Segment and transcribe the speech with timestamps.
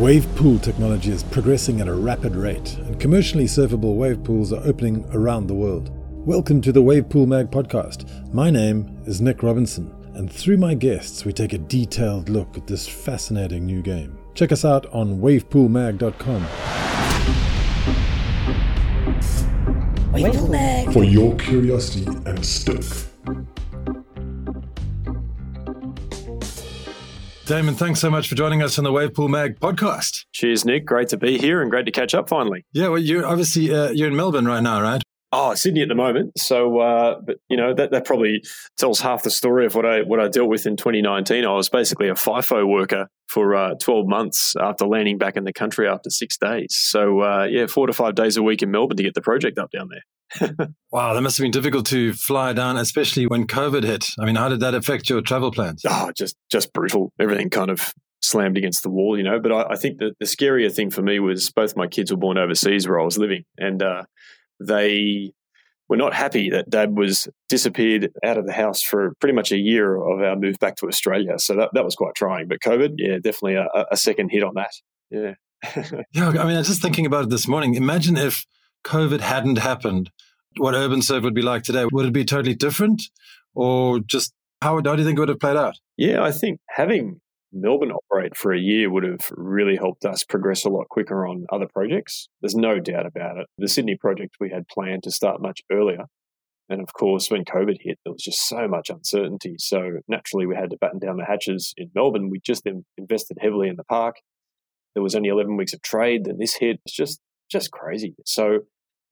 [0.00, 4.66] Wave pool technology is progressing at a rapid rate, and commercially surfable wave pools are
[4.66, 5.90] opening around the world.
[6.26, 8.32] Welcome to the Wave Pool Mag podcast.
[8.32, 12.66] My name is Nick Robinson, and through my guests, we take a detailed look at
[12.66, 14.18] this fascinating new game.
[14.32, 16.46] Check us out on wavepoolmag.com.
[20.14, 20.92] Wave Pool Mag.
[20.94, 23.09] for your curiosity and stoke.
[27.50, 30.24] Damon, thanks so much for joining us on the Wavepool Mag podcast.
[30.30, 30.86] Cheers, Nick.
[30.86, 32.64] Great to be here and great to catch up finally.
[32.72, 35.02] Yeah, well, you're obviously uh, you're in Melbourne right now, right?
[35.32, 36.38] Oh, Sydney at the moment.
[36.38, 38.44] So, uh, but you know that that probably
[38.78, 41.44] tells half the story of what I what I dealt with in 2019.
[41.44, 45.52] I was basically a FIFO worker for uh, 12 months after landing back in the
[45.52, 46.68] country after six days.
[46.70, 49.58] So, uh, yeah, four to five days a week in Melbourne to get the project
[49.58, 50.02] up down there.
[50.92, 54.06] Wow, that must have been difficult to fly down, especially when COVID hit.
[54.18, 55.82] I mean, how did that affect your travel plans?
[55.88, 57.12] Oh, just just brutal.
[57.20, 59.38] Everything kind of slammed against the wall, you know.
[59.38, 62.16] But I, I think that the scarier thing for me was both my kids were
[62.16, 64.02] born overseas where I was living, and uh,
[64.58, 65.32] they
[65.88, 69.58] were not happy that Dad was disappeared out of the house for pretty much a
[69.58, 71.38] year of our move back to Australia.
[71.38, 72.48] So that that was quite trying.
[72.48, 74.72] But COVID, yeah, definitely a, a second hit on that.
[75.10, 75.34] Yeah.
[76.14, 77.74] Yeah, I mean, I was just thinking about it this morning.
[77.74, 78.44] Imagine if
[78.84, 80.10] COVID hadn't happened,
[80.56, 81.84] what Urban Surf would be like today.
[81.90, 83.02] Would it be totally different,
[83.54, 85.78] or just how, how do you think it would have played out?
[85.96, 87.20] Yeah, I think having
[87.52, 91.46] Melbourne operate for a year would have really helped us progress a lot quicker on
[91.50, 92.28] other projects.
[92.40, 93.46] There's no doubt about it.
[93.58, 96.04] The Sydney project we had planned to start much earlier.
[96.68, 99.56] And of course, when COVID hit, there was just so much uncertainty.
[99.58, 102.30] So naturally, we had to batten down the hatches in Melbourne.
[102.30, 102.64] We just
[102.96, 104.16] invested heavily in the park.
[104.94, 106.26] There was only 11 weeks of trade.
[106.26, 106.78] Then this hit.
[106.86, 107.20] It's just,
[107.50, 108.14] just crazy.
[108.24, 108.60] So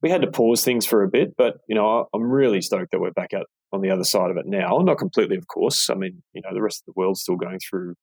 [0.02, 1.34] we had to pause things for a bit.
[1.36, 4.36] But, you know, I'm really stoked that we're back out on the other side of
[4.36, 4.78] it now.
[4.78, 5.90] Not completely, of course.
[5.90, 7.94] I mean, you know, the rest of the world's still going through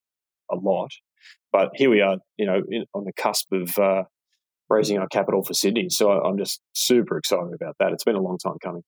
[0.51, 0.91] a lot.
[1.51, 4.03] But here we are, you know, in, on the cusp of uh,
[4.69, 5.88] raising our capital for Sydney.
[5.90, 7.94] So I'm just super excited about that.
[7.94, 8.84] It's been a long time coming.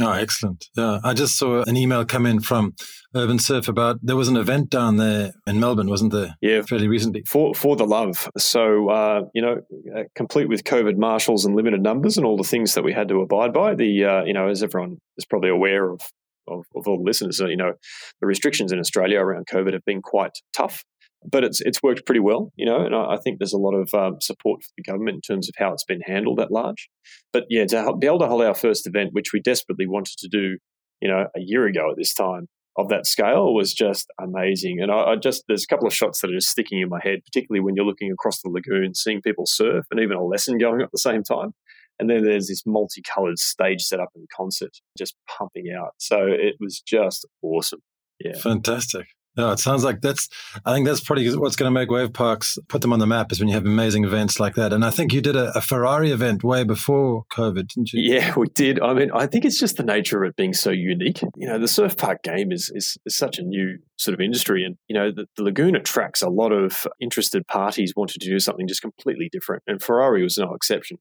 [0.00, 0.66] Oh, excellent.
[0.76, 1.00] Yeah.
[1.02, 2.74] I just saw an email come in from
[3.14, 6.36] Urban Surf about there was an event down there in Melbourne, wasn't there?
[6.40, 6.62] Yeah.
[6.62, 7.24] Fairly recently.
[7.26, 8.30] For, for the love.
[8.38, 9.56] So, uh, you know,
[9.96, 13.08] uh, complete with COVID marshals and limited numbers and all the things that we had
[13.08, 13.74] to abide by.
[13.74, 16.00] The, uh, you know, as everyone is probably aware of,
[16.46, 17.72] of, of all the listeners, uh, you know,
[18.20, 20.84] the restrictions in Australia around COVID have been quite tough
[21.24, 23.74] but it's it's worked pretty well, you know, and I, I think there's a lot
[23.74, 26.88] of um, support for the government in terms of how it's been handled at large.
[27.32, 30.28] But yeah, to be able to hold our first event, which we desperately wanted to
[30.28, 30.58] do,
[31.00, 34.80] you know, a year ago at this time of that scale, was just amazing.
[34.80, 37.00] And I, I just there's a couple of shots that are just sticking in my
[37.02, 40.58] head, particularly when you're looking across the lagoon, seeing people surf, and even a lesson
[40.58, 41.52] going at the same time.
[41.98, 45.92] And then there's this multicolored stage set up in concert, just pumping out.
[45.98, 47.80] So it was just awesome.
[48.18, 48.38] Yeah.
[48.38, 49.08] Fantastic.
[49.40, 50.28] No, it sounds like that's.
[50.66, 53.32] I think that's probably what's going to make wave parks put them on the map
[53.32, 54.74] is when you have amazing events like that.
[54.74, 58.14] And I think you did a, a, Ferrari event way before COVID, didn't you?
[58.14, 58.80] Yeah, we did.
[58.80, 61.22] I mean, I think it's just the nature of it being so unique.
[61.36, 64.62] You know, the surf park game is is, is such a new sort of industry,
[64.62, 68.38] and you know, the, the lagoon attracts a lot of interested parties wanting to do
[68.40, 70.98] something just completely different, and Ferrari was no exception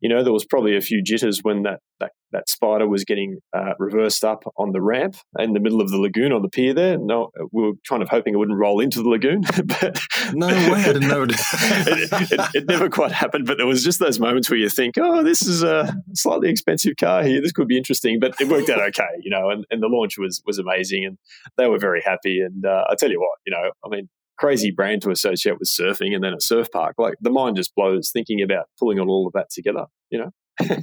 [0.00, 3.38] you know, there was probably a few jitters when that that, that spider was getting
[3.56, 6.72] uh, reversed up on the ramp in the middle of the lagoon on the pier
[6.72, 6.96] there.
[6.96, 9.42] No, we were kind of hoping it wouldn't roll into the lagoon.
[9.64, 10.00] but
[10.32, 11.30] no way, I didn't know it.
[11.32, 14.94] it, it, it, never quite happened, but there was just those moments where you think,
[14.98, 17.40] oh, this is a slightly expensive car here.
[17.40, 20.18] This could be interesting, but it worked out okay, you know, and, and the launch
[20.18, 21.18] was, was amazing and
[21.56, 22.40] they were very happy.
[22.40, 25.68] And uh, I tell you what, you know, I mean, crazy brand to associate with
[25.68, 26.94] surfing and then a surf park.
[26.98, 30.76] Like the mind just blows thinking about pulling all of that together, you know?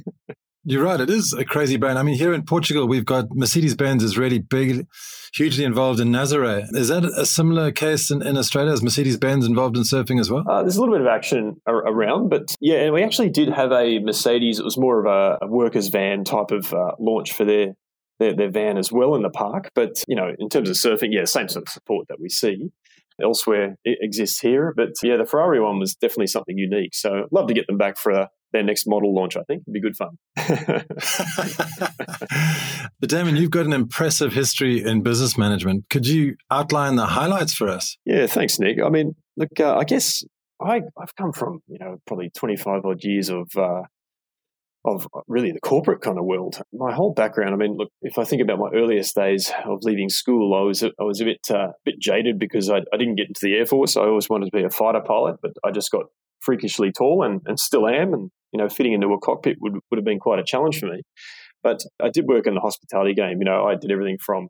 [0.68, 1.00] You're right.
[1.00, 1.96] It is a crazy brand.
[1.96, 4.84] I mean, here in Portugal, we've got Mercedes Benz is really big,
[5.32, 6.66] hugely involved in Nazaré.
[6.72, 8.72] Is that a similar case in, in Australia?
[8.72, 10.42] Is Mercedes Benz involved in surfing as well?
[10.48, 13.70] Uh, there's a little bit of action around, but yeah, and we actually did have
[13.70, 14.58] a Mercedes.
[14.58, 17.74] It was more of a, a workers' van type of uh, launch for their,
[18.18, 19.70] their, their van as well in the park.
[19.72, 22.72] But you know, in terms of surfing, yeah, same sort of support that we see
[23.22, 24.72] elsewhere it exists here.
[24.76, 26.94] But yeah, the Ferrari one was definitely something unique.
[26.94, 29.36] So love to get them back for a, their next model launch.
[29.36, 30.18] I think it'd be good fun.
[33.00, 35.88] but Damon, you've got an impressive history in business management.
[35.90, 37.96] Could you outline the highlights for us?
[38.04, 38.78] Yeah, thanks, Nick.
[38.84, 40.22] I mean, look, uh, I guess
[40.60, 43.82] I, have come from you know probably twenty five odd years of uh,
[44.86, 46.62] of really the corporate kind of world.
[46.72, 50.08] My whole background, I mean, look, if I think about my earliest days of leaving
[50.08, 53.28] school, I was I was a bit uh, bit jaded because I, I didn't get
[53.28, 53.96] into the air force.
[53.96, 56.06] I always wanted to be a fighter pilot, but I just got
[56.40, 59.98] freakishly tall and, and still am, and you know, fitting into a cockpit would would
[59.98, 61.02] have been quite a challenge for me.
[61.62, 63.38] But I did work in the hospitality game.
[63.38, 64.48] You know, I did everything from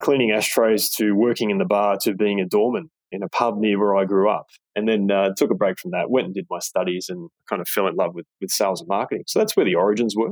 [0.00, 3.78] cleaning ashtrays to working in the bar to being a doorman in a pub near
[3.78, 4.46] where I grew up.
[4.76, 7.62] And then uh, took a break from that, went and did my studies and kind
[7.62, 9.24] of fell in love with, with sales and marketing.
[9.26, 10.30] So that's where the origins were.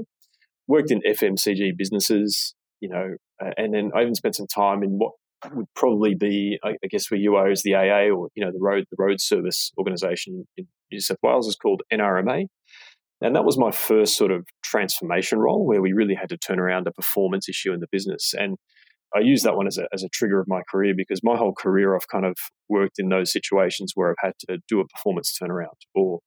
[0.67, 3.17] Worked in FMCG businesses, you know,
[3.57, 5.13] and then I even spent some time in what
[5.53, 8.61] would probably be, I guess, where you are is the AA or you know the
[8.61, 12.47] road the road service organisation in New South Wales is called NRMA,
[13.21, 16.61] and that was my first sort of transformation role where we really had to turn
[16.61, 18.35] around a performance issue in the business.
[18.39, 18.57] And
[19.15, 21.53] I use that one as a, as a trigger of my career because my whole
[21.53, 22.37] career I've kind of
[22.69, 26.21] worked in those situations where I've had to do a performance turnaround or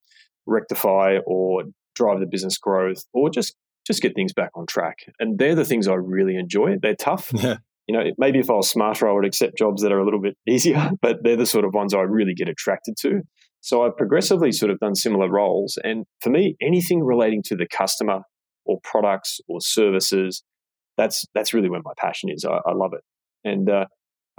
[0.46, 1.64] rectify or
[1.96, 3.56] drive the business growth or just
[3.86, 4.98] just get things back on track.
[5.20, 6.78] And they're the things I really enjoy.
[6.82, 7.32] They're tough.
[7.34, 7.58] Yeah.
[7.88, 10.20] You know, maybe if I was smarter, I would accept jobs that are a little
[10.20, 13.22] bit easier, but they're the sort of ones I really get attracted to.
[13.62, 15.78] So I've progressively sort of done similar roles.
[15.84, 18.22] And for me, anything relating to the customer
[18.66, 20.44] or products or services,
[20.98, 22.46] that's that's really where my passion is.
[22.46, 23.02] I, I love it.
[23.44, 23.86] And uh,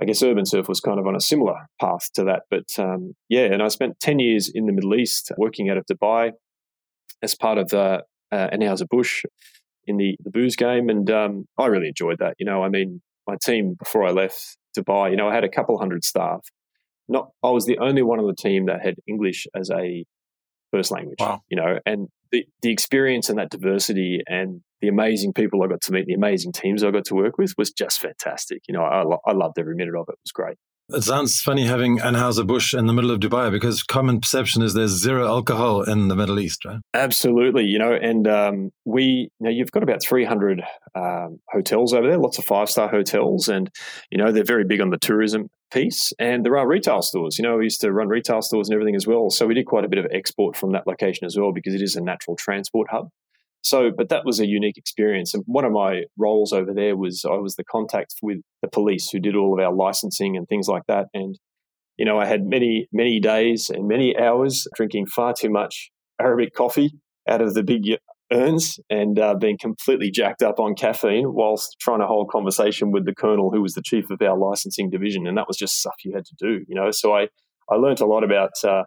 [0.00, 2.42] I guess Urban Surf was kind of on a similar path to that.
[2.50, 5.86] But um, yeah, and I spent 10 years in the Middle East working out of
[5.86, 6.32] Dubai
[7.22, 9.24] as part of uh, uh, Anheuser-Busch
[9.86, 10.88] in the, the booze game.
[10.88, 12.34] And um, I really enjoyed that.
[12.38, 15.48] You know, I mean, my team before I left Dubai, you know, I had a
[15.48, 16.40] couple hundred staff
[17.08, 20.04] not I was the only one on the team that had English as a
[20.76, 21.18] first language.
[21.20, 21.42] Wow.
[21.48, 25.80] You know, and the the experience and that diversity and the amazing people I got
[25.82, 28.62] to meet, the amazing teams I got to work with was just fantastic.
[28.68, 30.12] You know, I, I loved every minute of it.
[30.12, 30.56] It was great.
[30.90, 34.92] It sounds funny having Anheuser-Busch in the middle of Dubai because common perception is there's
[34.92, 36.78] zero alcohol in the Middle East, right?
[36.94, 37.64] Absolutely.
[37.64, 40.62] You know, and um, we, you know, you've got about 300
[40.94, 43.48] um, hotels over there, lots of five star hotels.
[43.48, 43.68] And,
[44.10, 46.12] you know, they're very big on the tourism piece.
[46.20, 47.36] And there are retail stores.
[47.36, 49.28] You know, we used to run retail stores and everything as well.
[49.30, 51.82] So we did quite a bit of export from that location as well because it
[51.82, 53.08] is a natural transport hub.
[53.66, 55.34] So, but that was a unique experience.
[55.34, 59.10] And one of my roles over there was I was the contact with the police
[59.10, 61.06] who did all of our licensing and things like that.
[61.12, 61.36] And,
[61.96, 65.90] you know, I had many, many days and many hours drinking far too much
[66.20, 66.92] Arabic coffee
[67.28, 67.82] out of the big
[68.32, 73.04] urns and uh, being completely jacked up on caffeine whilst trying to hold conversation with
[73.04, 75.26] the colonel who was the chief of our licensing division.
[75.26, 76.92] And that was just stuff you had to do, you know.
[76.92, 77.26] So I,
[77.68, 78.84] I learned a lot about uh,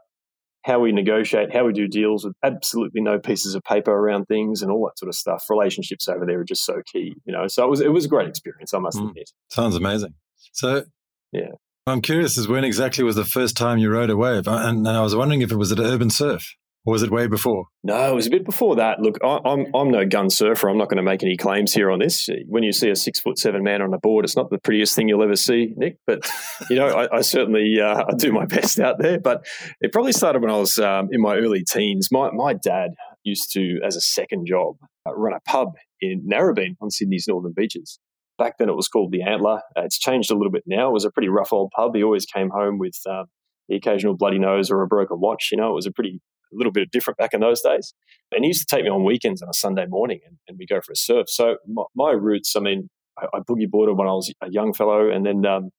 [0.63, 4.61] how we negotiate, how we do deals with absolutely no pieces of paper around things
[4.61, 5.45] and all that sort of stuff.
[5.50, 7.47] Relationships over there are just so key, you know.
[7.47, 9.09] So it was it was a great experience, I must mm.
[9.09, 9.31] admit.
[9.50, 10.13] Sounds amazing.
[10.53, 10.83] So
[11.31, 11.51] yeah.
[11.88, 14.47] I'm curious as when exactly was the first time you rode a wave?
[14.47, 16.56] And, and I was wondering if it was at Urban Surf.
[16.85, 17.65] Or was it way before?
[17.83, 18.99] No, it was a bit before that.
[19.01, 20.69] Look, I, am I'm, I'm no gun surfer.
[20.69, 22.29] I'm not going to make any claims here on this.
[22.47, 24.95] When you see a six foot seven man on a board, it's not the prettiest
[24.95, 25.97] thing you'll ever see, Nick.
[26.07, 26.29] But
[26.69, 29.19] you know, I, I certainly uh, I do my best out there.
[29.19, 29.45] But
[29.81, 32.09] it probably started when I was um, in my early teens.
[32.11, 32.91] My my dad
[33.23, 34.75] used to, as a second job,
[35.05, 37.99] uh, run a pub in Narrabeen on Sydney's northern beaches.
[38.37, 39.61] Back then, it was called the Antler.
[39.77, 40.89] Uh, it's changed a little bit now.
[40.89, 41.93] It was a pretty rough old pub.
[41.93, 43.25] He always came home with uh,
[43.67, 45.49] the occasional bloody nose or a broken watch.
[45.51, 47.93] You know, it was a pretty a little bit different back in those days.
[48.31, 50.65] And he used to take me on weekends on a Sunday morning and, and we
[50.65, 51.29] go for a surf.
[51.29, 54.73] So my, my roots, I mean, I, I, boogie boarded when I was a young
[54.73, 55.09] fellow.
[55.09, 55.69] And then um,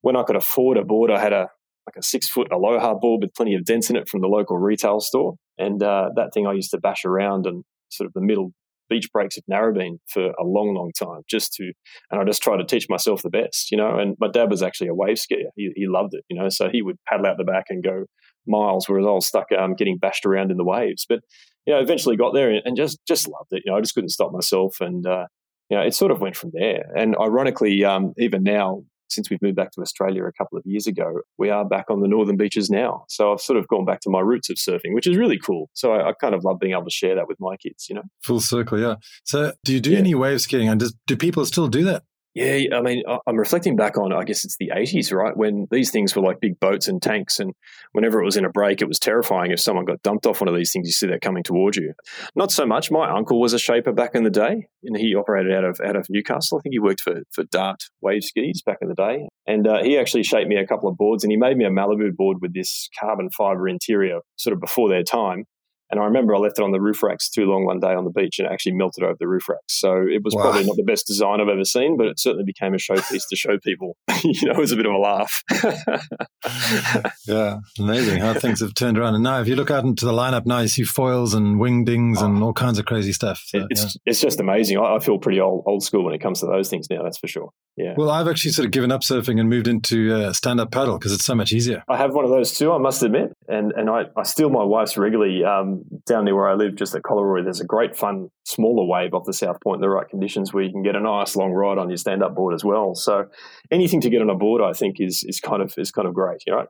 [0.00, 1.48] when I could afford a board, I had a
[1.86, 4.56] like a six foot Aloha board with plenty of dents in it from the local
[4.56, 5.34] retail store.
[5.58, 8.52] And uh, that thing I used to bash around and sort of the middle
[8.88, 11.72] beach breaks of Narrabeen for a long, long time just to,
[12.10, 13.98] and I just tried to teach myself the best, you know.
[13.98, 15.48] And my dad was actually a wave skier.
[15.56, 16.48] He, he loved it, you know.
[16.48, 18.04] So he would paddle out the back and go
[18.46, 21.06] miles, whereas I was stuck um, getting bashed around in the waves.
[21.08, 21.20] But
[21.66, 23.62] you know, eventually got there and just just loved it.
[23.64, 25.26] You know, I just couldn't stop myself, and uh,
[25.70, 26.84] you know, it sort of went from there.
[26.96, 30.86] And ironically, um, even now, since we've moved back to Australia a couple of years
[30.86, 33.04] ago, we are back on the northern beaches now.
[33.08, 35.70] So I've sort of gone back to my roots of surfing, which is really cool.
[35.74, 37.86] So I, I kind of love being able to share that with my kids.
[37.88, 38.96] You know, full circle, yeah.
[39.24, 39.98] So do you do yeah.
[39.98, 42.02] any wave skiing, and does, do people still do that?
[42.34, 45.36] Yeah, I mean, I'm reflecting back on, I guess it's the 80s, right?
[45.36, 47.52] When these things were like big boats and tanks, and
[47.92, 49.50] whenever it was in a break, it was terrifying.
[49.50, 51.92] If someone got dumped off one of these things, you see that coming towards you.
[52.34, 52.90] Not so much.
[52.90, 55.94] My uncle was a shaper back in the day, and he operated out of out
[55.96, 56.58] of Newcastle.
[56.58, 59.82] I think he worked for for Dart Wave Skis back in the day, and uh,
[59.82, 62.38] he actually shaped me a couple of boards, and he made me a Malibu board
[62.40, 65.44] with this carbon fiber interior, sort of before their time.
[65.92, 68.04] And I remember I left it on the roof racks too long one day on
[68.04, 69.78] the beach and it actually melted over the roof racks.
[69.78, 70.44] So it was wow.
[70.44, 73.36] probably not the best design I've ever seen, but it certainly became a showpiece to
[73.36, 73.98] show people.
[74.24, 75.42] you know, it was a bit of a laugh.
[77.26, 79.16] yeah, amazing how things have turned around.
[79.16, 82.16] And now, if you look out into the lineup now, you see foils and wingdings
[82.20, 82.24] oh.
[82.24, 83.42] and all kinds of crazy stuff.
[83.44, 84.00] So, it's, yeah.
[84.06, 84.78] it's just amazing.
[84.78, 87.18] I, I, feel pretty old, old school when it comes to those things now, that's
[87.18, 87.50] for sure.
[87.76, 87.94] Yeah.
[87.98, 90.98] Well, I've actually sort of given up surfing and moved into uh, stand up paddle
[90.98, 91.82] because it's so much easier.
[91.88, 93.32] I have one of those too, I must admit.
[93.48, 95.44] And, and I, I steal my wife's regularly.
[95.44, 98.86] Um, um, down near where I live, just at Collaroy, there's a great fun smaller
[98.86, 101.36] wave off the South Point in the right conditions where you can get a nice
[101.36, 102.94] long ride on your stand up board as well.
[102.94, 103.26] So
[103.70, 106.14] anything to get on a board, I think, is is kind of is kind of
[106.14, 106.68] great, right?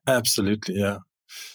[0.06, 0.98] Absolutely, yeah.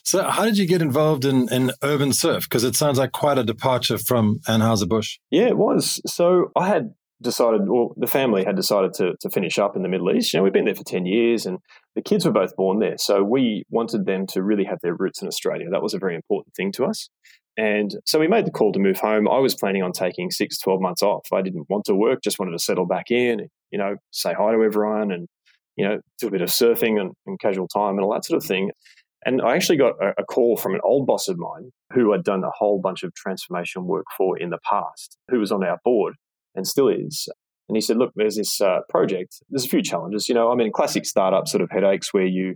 [0.03, 2.43] So, how did you get involved in, in urban surf?
[2.43, 5.17] Because it sounds like quite a departure from Anheuser-Busch.
[5.31, 6.00] Yeah, it was.
[6.05, 9.89] So, I had decided, well, the family had decided to, to finish up in the
[9.89, 10.33] Middle East.
[10.33, 11.57] You know, we've been there for 10 years and
[11.95, 12.97] the kids were both born there.
[12.97, 15.67] So, we wanted them to really have their roots in Australia.
[15.71, 17.09] That was a very important thing to us.
[17.57, 19.27] And so we made the call to move home.
[19.27, 21.27] I was planning on taking six, 12 months off.
[21.31, 24.51] I didn't want to work, just wanted to settle back in, you know, say hi
[24.51, 25.27] to everyone and,
[25.75, 28.41] you know, do a bit of surfing and, and casual time and all that sort
[28.41, 28.71] of thing.
[29.25, 32.23] And I actually got a, a, call from an old boss of mine who I'd
[32.23, 35.79] done a whole bunch of transformation work for in the past, who was on our
[35.85, 36.15] board
[36.55, 37.27] and still is.
[37.69, 39.36] And he said, Look, there's this uh, project.
[39.50, 40.27] There's a few challenges.
[40.27, 42.55] You know, I mean, classic startup sort of headaches where you,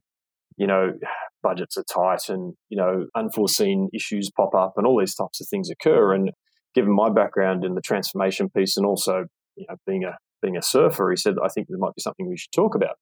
[0.57, 0.91] you know,
[1.43, 5.47] budgets are tight and, you know, unforeseen issues pop up and all these types of
[5.49, 6.13] things occur.
[6.13, 6.31] And
[6.75, 9.25] given my background in the transformation piece and also,
[9.55, 12.27] you know, being a being a surfer, he said, I think there might be something
[12.27, 12.97] we should talk about.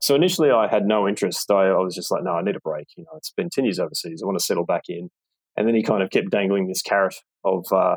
[0.00, 1.50] So initially, I had no interest.
[1.50, 2.88] I, I, was just like, no, I need a break.
[2.96, 4.20] You know, it's been 10 years overseas.
[4.22, 5.08] I want to settle back in.
[5.56, 7.96] And then he kind of kept dangling this carrot of, uh,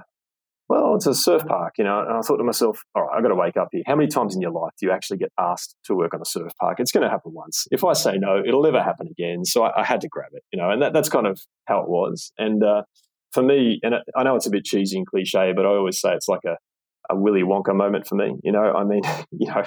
[0.69, 1.99] well, it's a surf park, you know.
[2.01, 3.83] And I thought to myself, all right, I've got to wake up here.
[3.85, 6.25] How many times in your life do you actually get asked to work on a
[6.25, 6.79] surf park?
[6.79, 7.67] It's going to happen once.
[7.71, 9.45] If I say no, it'll never happen again.
[9.45, 11.81] So I, I had to grab it, you know, and that, that's kind of how
[11.81, 12.31] it was.
[12.37, 12.83] And uh,
[13.31, 16.13] for me, and I know it's a bit cheesy and cliche, but I always say
[16.13, 16.57] it's like a
[17.09, 18.35] a Willy Wonka moment for me.
[18.43, 19.63] You know, I mean, you know,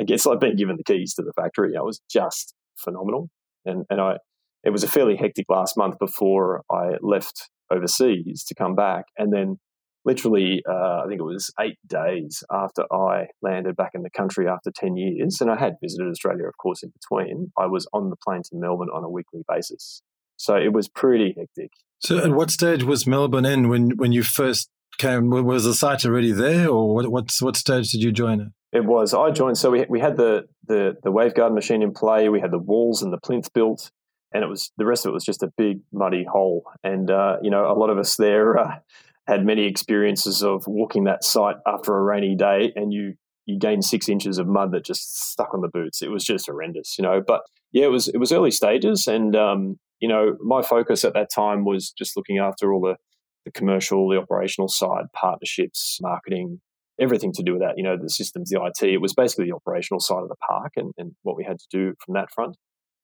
[0.00, 1.76] I guess like being given the keys to the factory.
[1.76, 3.28] I was just phenomenal,
[3.64, 4.16] and and I
[4.64, 9.32] it was a fairly hectic last month before I left overseas to come back, and
[9.32, 9.58] then
[10.04, 14.48] literally, uh, I think it was eight days after I landed back in the country
[14.48, 18.10] after 10 years, and I had visited Australia, of course, in between, I was on
[18.10, 20.02] the plane to Melbourne on a weekly basis.
[20.36, 21.70] So it was pretty hectic.
[21.98, 25.30] So, at what stage was Melbourne in when, when you first came?
[25.30, 28.48] Was the site already there, or what, what, what stage did you join it?
[28.72, 29.12] It was.
[29.12, 29.58] I joined.
[29.58, 32.28] So we, we had the, the, the Wavegarden machine in play.
[32.28, 33.90] We had the walls and the plinth built,
[34.32, 36.64] and it was the rest of it was just a big muddy hole.
[36.84, 38.78] And uh, you know, a lot of us there uh,
[39.26, 43.14] had many experiences of walking that site after a rainy day, and you
[43.46, 46.02] you gained six inches of mud that just stuck on the boots.
[46.02, 47.22] It was just horrendous, you know.
[47.26, 51.14] But yeah, it was it was early stages, and um, you know, my focus at
[51.14, 52.96] that time was just looking after all the
[53.44, 56.60] the commercial, the operational side, partnerships, marketing,
[57.00, 57.74] everything to do with that.
[57.76, 58.86] You know, the systems, the IT.
[58.86, 61.66] It was basically the operational side of the park and, and what we had to
[61.70, 62.56] do from that front.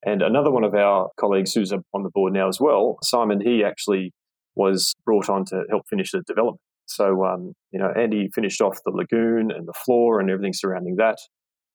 [0.04, 3.64] And another one of our colleagues who's on the board now as well, Simon, he
[3.64, 4.12] actually
[4.56, 6.60] was brought on to help finish the development.
[6.86, 10.96] So, um, you know, Andy finished off the lagoon and the floor and everything surrounding
[10.96, 11.18] that.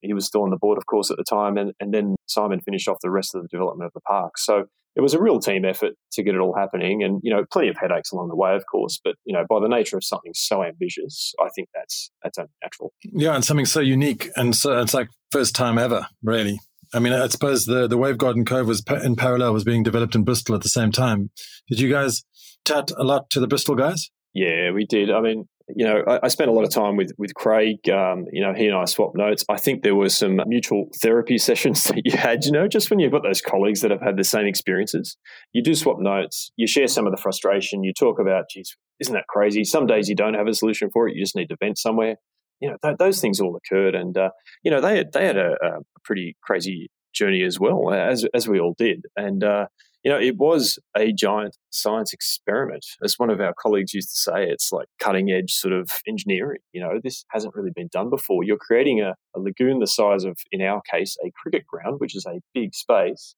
[0.02, 1.58] He was still on the board, of course, at the time.
[1.58, 4.38] And, and then Simon finished off the rest of the development of the park.
[4.38, 7.46] So it was a real team effort to get it all happening and you know
[7.52, 10.04] plenty of headaches along the way of course but you know by the nature of
[10.04, 14.56] something so ambitious i think that's that's only natural yeah and something so unique and
[14.56, 16.60] so it's like first time ever really
[16.94, 20.16] i mean i suppose the the wave garden cove was in parallel was being developed
[20.16, 21.30] in bristol at the same time
[21.70, 22.24] did you guys
[22.68, 26.20] chat a lot to the bristol guys yeah we did i mean you know, I,
[26.24, 27.88] I, spent a lot of time with with Craig.
[27.90, 29.44] Um, you know, he and I swapped notes.
[29.50, 32.46] I think there were some mutual therapy sessions that you had.
[32.46, 35.18] You know, just when you've got those colleagues that have had the same experiences,
[35.54, 36.52] you do swap notes.
[36.56, 37.84] You share some of the frustration.
[37.84, 39.64] You talk about, geez, isn't that crazy?
[39.64, 41.16] Some days you don't have a solution for it.
[41.16, 42.16] You just need to vent somewhere.
[42.60, 44.30] You know, th- those things all occurred, and uh,
[44.64, 48.48] you know, they had, they had a, a pretty crazy journey as well, as as
[48.48, 49.44] we all did, and.
[49.44, 49.68] Uh,
[50.04, 52.86] you know, it was a giant science experiment.
[53.04, 56.60] As one of our colleagues used to say, it's like cutting edge sort of engineering.
[56.74, 58.44] You know, this hasn't really been done before.
[58.44, 62.16] You're creating a, a lagoon the size of, in our case, a cricket ground, which
[62.16, 63.36] is a big space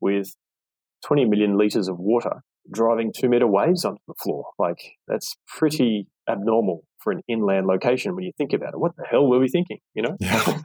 [0.00, 0.34] with
[1.06, 4.46] 20 million litres of water driving two meter waves onto the floor.
[4.58, 8.78] Like, that's pretty abnormal for an inland location when you think about it.
[8.78, 10.16] What the hell were we thinking, you know?
[10.20, 10.58] Yeah.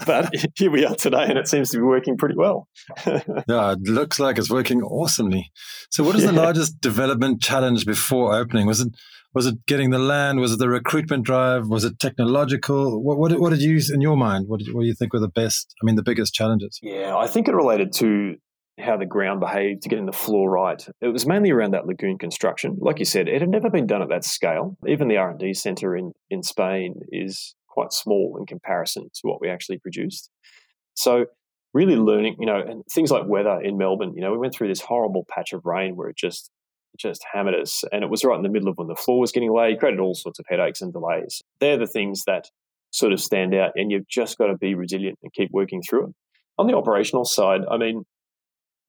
[0.06, 2.68] but here we are today and it seems to be working pretty well.
[3.06, 5.50] yeah, it looks like it's working awesomely.
[5.90, 8.66] So what is the largest development challenge before opening?
[8.66, 8.88] Was it
[9.34, 10.40] was it getting the land?
[10.40, 11.66] Was it the recruitment drive?
[11.66, 13.02] Was it technological?
[13.02, 14.46] What what, what did you use in your mind?
[14.48, 15.74] What, did, what do you think were the best?
[15.82, 16.78] I mean, the biggest challenges?
[16.82, 18.36] Yeah, I think it related to
[18.78, 20.84] how the ground behaved to getting the floor right.
[21.00, 22.76] It was mainly around that lagoon construction.
[22.80, 24.76] Like you said, it had never been done at that scale.
[24.86, 29.48] Even the R&D centre in, in Spain is quite small in comparison to what we
[29.48, 30.30] actually produced.
[30.94, 31.26] So
[31.74, 34.68] really learning, you know, and things like weather in Melbourne, you know, we went through
[34.68, 36.50] this horrible patch of rain where it just
[36.98, 39.32] just hammered us and it was right in the middle of when the floor was
[39.32, 41.40] getting laid, created all sorts of headaches and delays.
[41.58, 42.50] They're the things that
[42.90, 46.08] sort of stand out and you've just got to be resilient and keep working through
[46.08, 46.14] it.
[46.58, 48.04] On the operational side, I mean,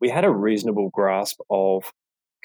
[0.03, 1.93] we had a reasonable grasp of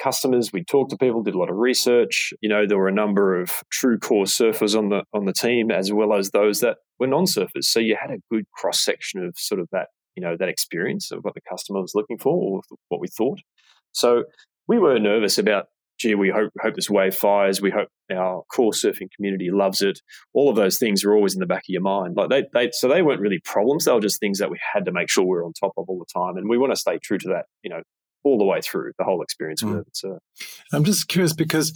[0.01, 0.53] customers.
[0.53, 2.33] We talked to people, did a lot of research.
[2.41, 5.73] You know, there were a number of true core surfers on the on the team,
[5.73, 7.65] as well as those that were non-surfers.
[7.65, 11.11] So you had a good cross section of sort of that, you know, that experience
[11.11, 13.41] of what the customer was looking for or what we thought.
[13.91, 14.23] So
[14.69, 15.67] we were nervous about
[15.99, 17.61] gee, we hope, hope this wave fires.
[17.61, 20.01] We hope our core surfing community loves it.
[20.33, 22.17] All of those things are always in the back of your mind.
[22.17, 23.85] Like they, they, so they weren't really problems.
[23.85, 25.87] They were just things that we had to make sure we are on top of
[25.89, 26.37] all the time.
[26.37, 27.83] And we want to stay true to that, you know,
[28.25, 29.77] all the way through the whole experience mm.
[29.77, 29.97] with it.
[29.97, 30.19] So
[30.73, 31.73] I'm just curious because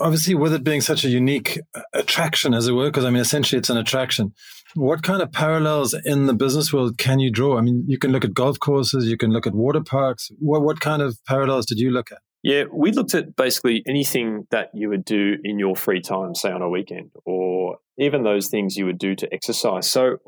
[0.00, 3.20] obviously with it being such a unique uh, attraction, as it were, because I mean,
[3.20, 4.32] essentially it's an attraction.
[4.74, 7.56] What kind of parallels in the business world can you draw?
[7.56, 10.30] I mean, you can look at golf courses, you can look at water parks.
[10.38, 12.18] What, what kind of parallels did you look at?
[12.42, 16.50] Yeah, we looked at basically anything that you would do in your free time, say
[16.50, 19.90] on a weekend, or even those things you would do to exercise.
[19.90, 20.18] So,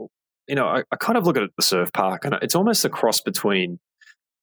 [0.48, 2.88] you know, I, I kind of look at the surf park, and it's almost a
[2.88, 3.78] cross between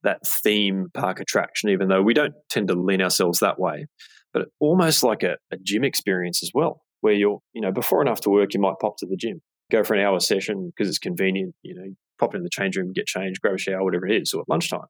[0.03, 3.87] that theme park attraction, even though we don't tend to lean ourselves that way,
[4.33, 8.09] but almost like a, a gym experience as well, where you're, you know, before and
[8.09, 10.99] after work, you might pop to the gym, go for an hour session because it's
[10.99, 14.21] convenient, you know, pop in the change room, get changed, grab a shower, whatever it
[14.21, 14.87] is, or at lunchtime.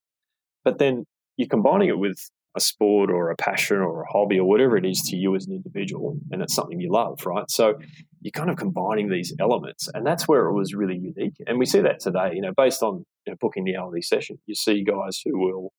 [0.63, 1.05] But then
[1.37, 2.19] you're combining it with
[2.57, 5.45] a sport or a passion or a hobby or whatever it is to you as
[5.45, 7.49] an individual, and it's something you love, right?
[7.49, 7.75] So
[8.21, 11.35] you're kind of combining these elements, and that's where it was really unique.
[11.45, 14.37] And we see that today, you know, based on you know, booking the hourly session.
[14.45, 15.71] You see guys who will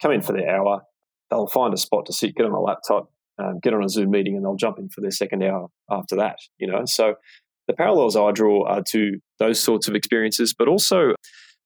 [0.00, 0.82] come in for their hour,
[1.30, 4.10] they'll find a spot to sit, get on a laptop, um, get on a Zoom
[4.10, 6.36] meeting, and they'll jump in for their second hour after that.
[6.58, 7.14] You know, so
[7.66, 11.14] the parallels I draw are to those sorts of experiences, but also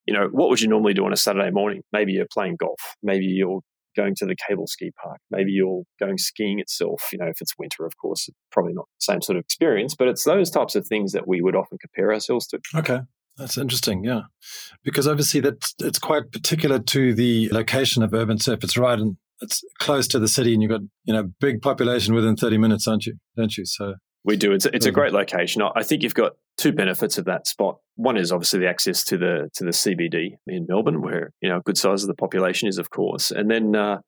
[0.06, 1.82] you know, what would you normally do on a Saturday morning?
[1.92, 2.78] Maybe you're playing golf.
[3.02, 3.60] Maybe you're
[3.96, 5.18] going to the cable ski park.
[5.30, 7.08] Maybe you're going skiing itself.
[7.12, 10.08] You know, if it's winter, of course, probably not the same sort of experience, but
[10.08, 12.60] it's those types of things that we would often compare ourselves to.
[12.74, 13.00] Okay.
[13.36, 14.22] That's interesting, yeah,
[14.84, 18.62] because obviously that's it's quite particular to the location of urban surf.
[18.62, 22.14] It's right and it's close to the city, and you've got you know big population
[22.14, 23.14] within thirty minutes, aren't you?
[23.36, 23.64] Don't you?
[23.66, 24.52] So we do.
[24.52, 25.62] It's, it's a great location.
[25.62, 27.78] I think you've got two benefits of that spot.
[27.96, 31.58] One is obviously the access to the to the CBD in Melbourne, where you know
[31.58, 33.98] a good size of the population is, of course, and then uh,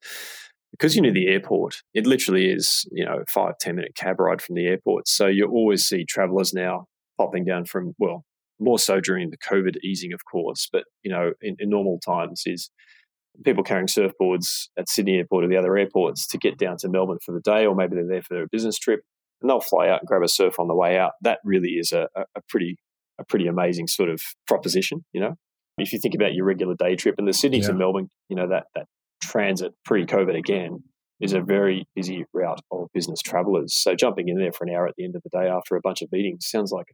[0.73, 4.41] because you know the airport, it literally is you know five ten minute cab ride
[4.41, 5.07] from the airport.
[5.07, 6.87] So you always see travellers now
[7.19, 8.25] popping down from well,
[8.59, 12.43] more so during the COVID easing, of course, but you know in, in normal times
[12.47, 12.71] is
[13.45, 17.19] people carrying surfboards at Sydney Airport or the other airports to get down to Melbourne
[17.23, 19.03] for the day, or maybe they're there for a business trip
[19.41, 21.13] and they'll fly out and grab a surf on the way out.
[21.23, 22.77] That really is a, a pretty
[23.19, 25.35] a pretty amazing sort of proposition, you know.
[25.79, 27.69] If you think about your regular day trip and the Sydney yeah.
[27.69, 28.87] to Melbourne, you know, that that
[29.23, 30.83] transit pre-COVID again
[31.21, 33.75] is a very busy route of business travelers.
[33.75, 35.81] So jumping in there for an hour at the end of the day after a
[35.81, 36.87] bunch of meetings sounds like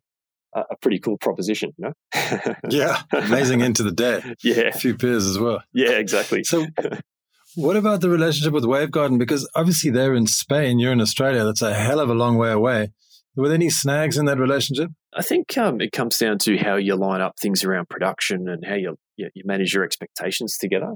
[0.55, 2.55] a, a pretty cool proposition, you know?
[2.69, 4.23] yeah, amazing into the day.
[4.43, 4.69] Yeah.
[4.69, 5.63] A few peers as well.
[5.73, 6.45] Yeah, exactly.
[6.45, 6.67] So
[7.55, 9.19] what about the relationship with Wave Garden?
[9.19, 11.45] Because obviously they're in Spain, you're in Australia.
[11.45, 12.93] That's a hell of a long way away.
[13.37, 14.91] Were there any snags in that relationship?
[15.15, 18.65] I think um, it comes down to how you line up things around production and
[18.65, 20.95] how you, you, manage your expectations together.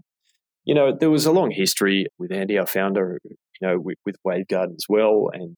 [0.64, 4.16] You know, there was a long history with Andy, our founder, you know, with, with
[4.26, 5.30] Wavegarden as well.
[5.32, 5.56] And,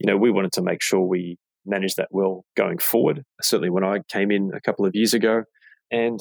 [0.00, 3.22] you know, we wanted to make sure we managed that well going forward.
[3.42, 5.42] Certainly when I came in a couple of years ago.
[5.90, 6.18] And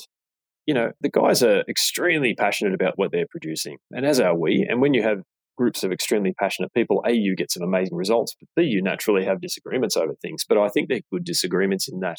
[0.67, 4.67] you know, the guys are extremely passionate about what they're producing, and as are we.
[4.69, 5.23] And when you have
[5.57, 9.25] groups of extremely passionate people, A, you get some amazing results, but B, you naturally
[9.25, 10.43] have disagreements over things.
[10.47, 12.17] But I think they're good disagreements in that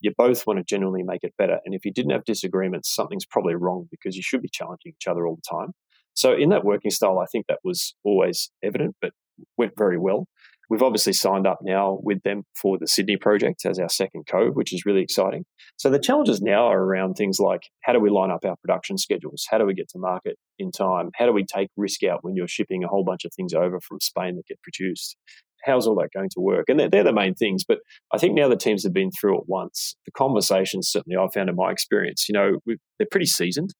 [0.00, 1.60] you both want to genuinely make it better.
[1.64, 5.06] And if you didn't have disagreements, something's probably wrong because you should be challenging each
[5.06, 5.72] other all the time.
[6.14, 9.12] So in that working style, I think that was always evident, but
[9.56, 10.26] went very well.
[10.72, 14.56] We've obviously signed up now with them for the Sydney project as our second cove,
[14.56, 15.44] which is really exciting.
[15.76, 18.96] So the challenges now are around things like how do we line up our production
[18.96, 19.44] schedules?
[19.50, 21.10] How do we get to market in time?
[21.14, 23.80] How do we take risk out when you're shipping a whole bunch of things over
[23.86, 25.14] from Spain that get produced?
[25.62, 26.64] How's all that going to work?
[26.70, 27.64] And they're, they're the main things.
[27.68, 27.80] But
[28.10, 29.94] I think now the teams have been through it once.
[30.06, 33.74] The conversations, certainly I've found in my experience, you know, they're pretty seasoned.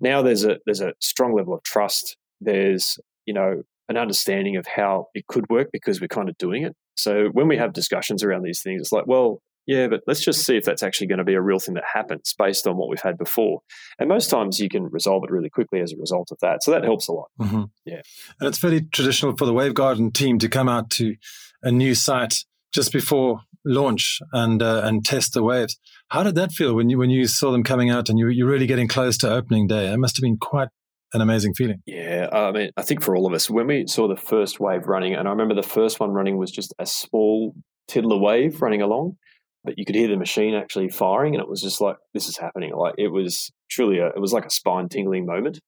[0.00, 2.16] Now there's a there's a strong level of trust.
[2.40, 6.64] There's you know an understanding of how it could work because we're kind of doing
[6.64, 6.74] it.
[6.96, 10.44] So when we have discussions around these things, it's like, well, yeah, but let's just
[10.44, 12.88] see if that's actually going to be a real thing that happens based on what
[12.88, 13.60] we've had before.
[13.98, 16.62] And most times you can resolve it really quickly as a result of that.
[16.62, 17.28] So that helps a lot.
[17.40, 17.64] Mm-hmm.
[17.84, 18.00] Yeah.
[18.40, 21.16] And it's fairly traditional for the Wavegarden team to come out to
[21.62, 25.76] a new site just before launch and uh, and test the waves.
[26.08, 28.48] How did that feel when you when you saw them coming out and you you're
[28.48, 29.92] really getting close to opening day?
[29.92, 30.68] It must have been quite
[31.12, 31.82] an amazing feeling.
[31.86, 34.86] Yeah, I mean, I think for all of us, when we saw the first wave
[34.86, 37.54] running, and I remember the first one running was just a small
[37.88, 39.16] tiddler wave running along,
[39.64, 42.36] but you could hear the machine actually firing, and it was just like this is
[42.36, 42.74] happening.
[42.74, 45.60] Like it was truly a, it was like a spine tingling moment,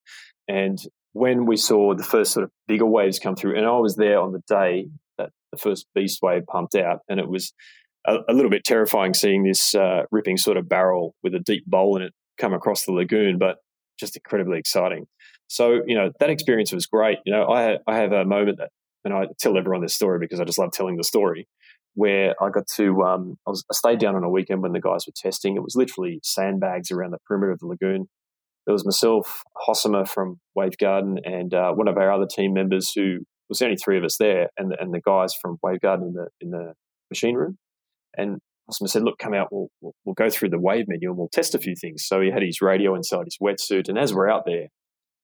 [0.49, 0.79] and
[1.13, 4.21] when we saw the first sort of bigger waves come through, and I was there
[4.21, 7.53] on the day that the first beast wave pumped out, and it was
[8.07, 11.65] a, a little bit terrifying seeing this uh, ripping sort of barrel with a deep
[11.67, 13.57] bowl in it come across the lagoon, but
[13.99, 15.07] just incredibly exciting.
[15.49, 17.19] So you know that experience was great.
[17.25, 18.71] You know, I I have a moment that,
[19.05, 21.49] and I tell everyone this story because I just love telling the story,
[21.95, 24.81] where I got to um, I was I stayed down on a weekend when the
[24.81, 25.57] guys were testing.
[25.57, 28.09] It was literally sandbags around the perimeter of the lagoon.
[28.67, 32.93] There was myself, Josema from Wave Garden, and uh, one of our other team members
[32.95, 36.09] who was only three of us there, and the, and the guys from Wave Garden
[36.09, 36.75] in the in the
[37.11, 37.57] machine room.
[38.17, 39.49] And Josema said, "Look, come out.
[39.51, 42.21] We'll, we'll, we'll go through the wave menu and we'll test a few things." So
[42.21, 44.69] he had his radio inside his wetsuit, and as we're out there,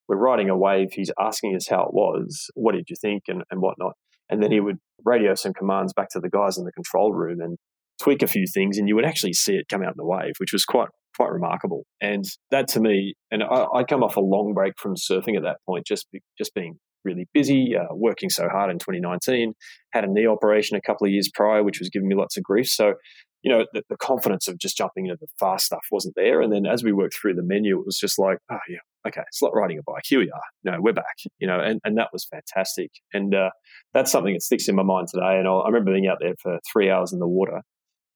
[0.08, 0.88] we're riding a wave.
[0.92, 3.94] He's asking us how it was, what did you think, and, and whatnot.
[4.28, 7.40] And then he would radio some commands back to the guys in the control room
[7.40, 7.58] and
[8.00, 10.32] tweak a few things, and you would actually see it come out in the wave,
[10.38, 11.84] which was quite quite remarkable.
[12.00, 15.58] And that to me, and I, come off a long break from surfing at that
[15.66, 19.54] point, just just being really busy, uh, working so hard in 2019.
[19.92, 22.42] Had a knee operation a couple of years prior, which was giving me lots of
[22.42, 22.68] grief.
[22.68, 22.94] So,
[23.42, 26.40] you know, the, the confidence of just jumping into the fast stuff wasn't there.
[26.40, 29.22] And then as we worked through the menu, it was just like, oh yeah, okay,
[29.26, 30.04] it's like riding a bike.
[30.06, 30.42] Here we are.
[30.64, 31.16] No, we're back.
[31.38, 32.90] You know, and, and that was fantastic.
[33.12, 33.50] And uh,
[33.92, 35.38] that's something that sticks in my mind today.
[35.38, 37.62] And I, I remember being out there for three hours in the water,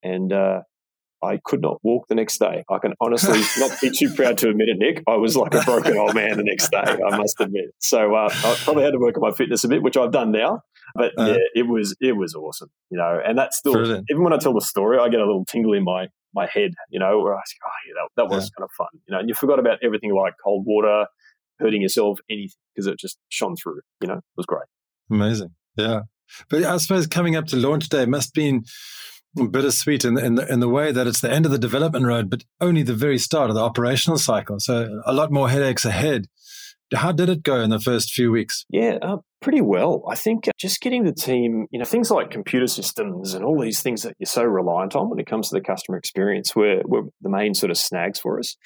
[0.03, 0.61] and uh,
[1.23, 2.65] I could not walk the next day.
[2.71, 5.03] I can honestly not be too proud to admit it, Nick.
[5.09, 7.67] I was like a broken old man the next day, I must admit.
[7.81, 10.33] So uh, I probably had to work on my fitness a bit, which I've done
[10.33, 10.61] now.
[10.95, 13.21] But uh, yeah, it was it was awesome, you know.
[13.25, 14.07] And that's still brilliant.
[14.11, 16.73] even when I tell the story, I get a little tingle in my my head,
[16.91, 18.59] you know, where I say, oh yeah, that, that was yeah.
[18.59, 19.21] kind of fun, you know.
[19.21, 21.07] And you forgot about everything like cold water,
[21.59, 23.81] hurting yourself, anything, because it just shone through.
[24.01, 24.67] You know, it was great.
[25.11, 26.03] Amazing, yeah.
[26.51, 28.65] But I suppose coming up to launch day must been
[29.51, 32.31] bittersweet in, in, the, in the way that it's the end of the development road,
[32.31, 34.59] but only the very start of the operational cycle.
[34.59, 36.27] So a lot more headaches ahead.
[36.95, 38.65] How did it go in the first few weeks?
[38.71, 40.05] Yeah, uh, pretty well.
[40.09, 43.81] I think just getting the team, you know, things like computer systems and all these
[43.81, 47.03] things that you're so reliant on when it comes to the customer experience were, were
[47.21, 48.57] the main sort of snags for us.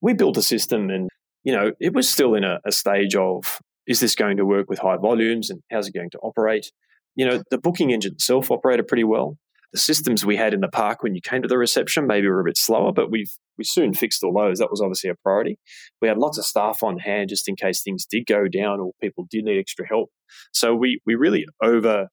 [0.00, 1.08] We built a system and,
[1.44, 4.68] you know, it was still in a, a stage of is this going to work
[4.68, 6.72] with high volumes and how's it going to operate?
[7.14, 9.38] You know, the booking engine itself operated pretty well
[9.72, 12.40] the systems we had in the park when you came to the reception maybe were
[12.40, 14.58] a bit slower, but we've we soon fixed all those.
[14.58, 15.58] That was obviously a priority.
[16.02, 18.92] We had lots of staff on hand just in case things did go down or
[19.00, 20.10] people did need extra help.
[20.52, 22.08] So we we really over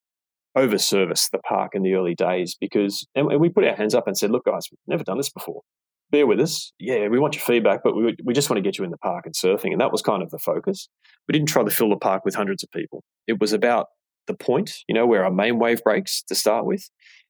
[0.56, 3.96] over serviced the park in the early days because and, and we put our hands
[3.96, 5.62] up and said, look guys, we've never done this before.
[6.12, 6.74] Bear with us.
[6.80, 8.98] Yeah, we want your feedback, but we, we just want to get you in the
[8.98, 9.72] park and surfing.
[9.72, 10.88] And that was kind of the focus.
[11.28, 13.04] We didn't try to fill the park with hundreds of people.
[13.26, 13.88] It was about
[14.28, 16.88] the point, you know, where our main wave breaks to start with.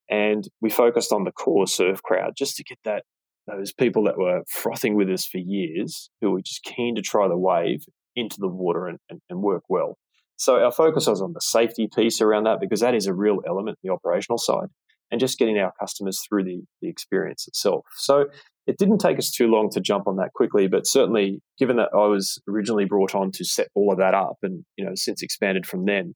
[0.10, 3.04] And we focused on the core surf crowd just to get that
[3.48, 7.28] those people that were frothing with us for years, who were just keen to try
[7.28, 7.84] the wave
[8.16, 9.98] into the water and, and, and work well.
[10.38, 13.40] So our focus was on the safety piece around that because that is a real
[13.48, 14.68] element the operational side
[15.12, 17.86] and just getting our customers through the, the experience itself.
[17.98, 18.26] So
[18.66, 21.90] it didn't take us too long to jump on that quickly, but certainly given that
[21.94, 25.22] I was originally brought on to set all of that up and, you know, since
[25.22, 26.16] expanded from then,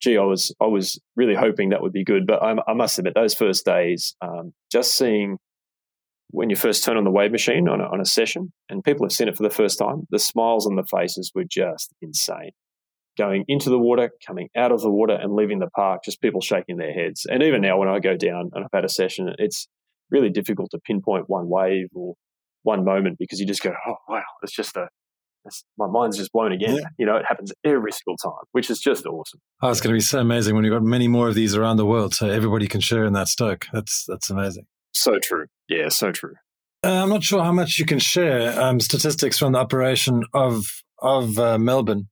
[0.00, 2.26] gee, I was I was really hoping that would be good.
[2.26, 5.38] But I, I must admit, those first days, um, just seeing
[6.30, 9.04] when you first turn on the wave machine on a, on a session, and people
[9.04, 12.50] have seen it for the first time, the smiles on the faces were just insane.
[13.16, 16.40] Going into the water, coming out of the water, and leaving the park, just people
[16.40, 17.26] shaking their heads.
[17.28, 19.66] And even now, when I go down and I've had a session, it's
[20.10, 22.14] really difficult to pinpoint one wave or
[22.62, 24.88] one moment because you just go, oh wow, it's just a
[25.76, 26.76] my mind's just blown again.
[26.76, 26.88] Yeah.
[26.98, 29.40] You know, it happens every single time, which is just awesome.
[29.62, 31.76] Oh, it's going to be so amazing when you've got many more of these around
[31.76, 33.66] the world, so everybody can share in that stoke.
[33.72, 34.66] That's that's amazing.
[34.92, 35.46] So true.
[35.68, 36.34] Yeah, so true.
[36.84, 40.66] Uh, I'm not sure how much you can share um, statistics from the operation of
[41.00, 42.08] of uh, Melbourne,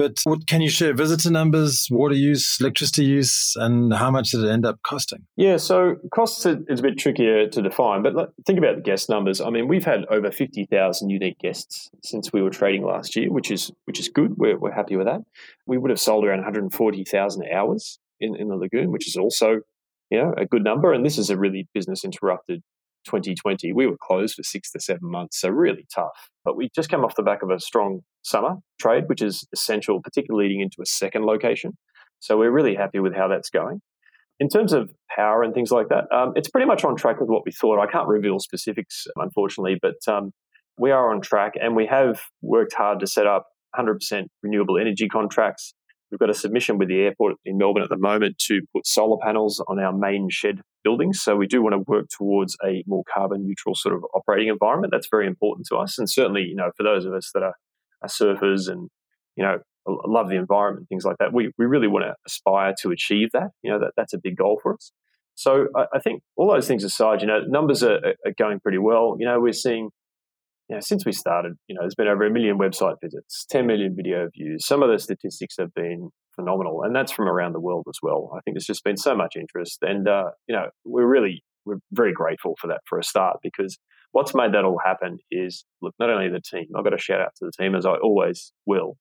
[0.00, 4.42] but what, can you share visitor numbers, water use, electricity use, and how much did
[4.44, 5.26] it end up costing?
[5.36, 9.42] Yeah, so costs is a bit trickier to define, but think about the guest numbers.
[9.42, 13.30] I mean, we've had over fifty thousand unique guests since we were trading last year,
[13.30, 14.38] which is which is good.
[14.38, 15.20] We're, we're happy with that.
[15.66, 19.06] We would have sold around one hundred forty thousand hours in, in the lagoon, which
[19.06, 19.60] is also
[20.10, 20.94] you know a good number.
[20.94, 22.62] And this is a really business interrupted
[23.04, 26.30] 2020, we were closed for six to seven months, so really tough.
[26.44, 30.00] But we just came off the back of a strong summer trade, which is essential,
[30.02, 31.76] particularly leading into a second location.
[32.18, 33.80] So we're really happy with how that's going.
[34.38, 37.28] In terms of power and things like that, um, it's pretty much on track with
[37.28, 37.78] what we thought.
[37.78, 40.32] I can't reveal specifics, unfortunately, but um,
[40.78, 45.08] we are on track and we have worked hard to set up 100% renewable energy
[45.08, 45.74] contracts
[46.10, 49.18] We've got a submission with the airport in Melbourne at the moment to put solar
[49.22, 51.20] panels on our main shed buildings.
[51.20, 54.92] So we do want to work towards a more carbon neutral sort of operating environment.
[54.92, 55.98] That's very important to us.
[55.98, 57.54] And certainly, you know, for those of us that are,
[58.02, 58.88] are surfers and,
[59.36, 61.32] you know, love the environment, things like that.
[61.32, 63.50] We we really want to aspire to achieve that.
[63.62, 64.92] You know, that that's a big goal for us.
[65.34, 68.78] So I, I think all those things aside, you know, numbers are, are going pretty
[68.78, 69.16] well.
[69.18, 69.90] You know, we're seeing
[70.70, 73.66] you know, since we started, you know, there's been over a million website visits, 10
[73.66, 74.64] million video views.
[74.64, 78.32] Some of the statistics have been phenomenal, and that's from around the world as well.
[78.36, 81.78] I think there's just been so much interest, and uh, you know, we're really we're
[81.92, 83.78] very grateful for that for a start because
[84.12, 86.66] what's made that all happen is look, not only the team.
[86.76, 88.96] I've got to shout out to the team as I always will,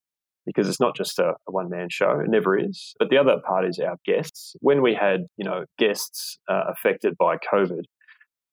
[0.45, 2.19] because it's not just a, a one man show.
[2.19, 2.93] It never is.
[2.99, 4.55] But the other part is our guests.
[4.59, 7.83] When we had you know guests uh, affected by COVID,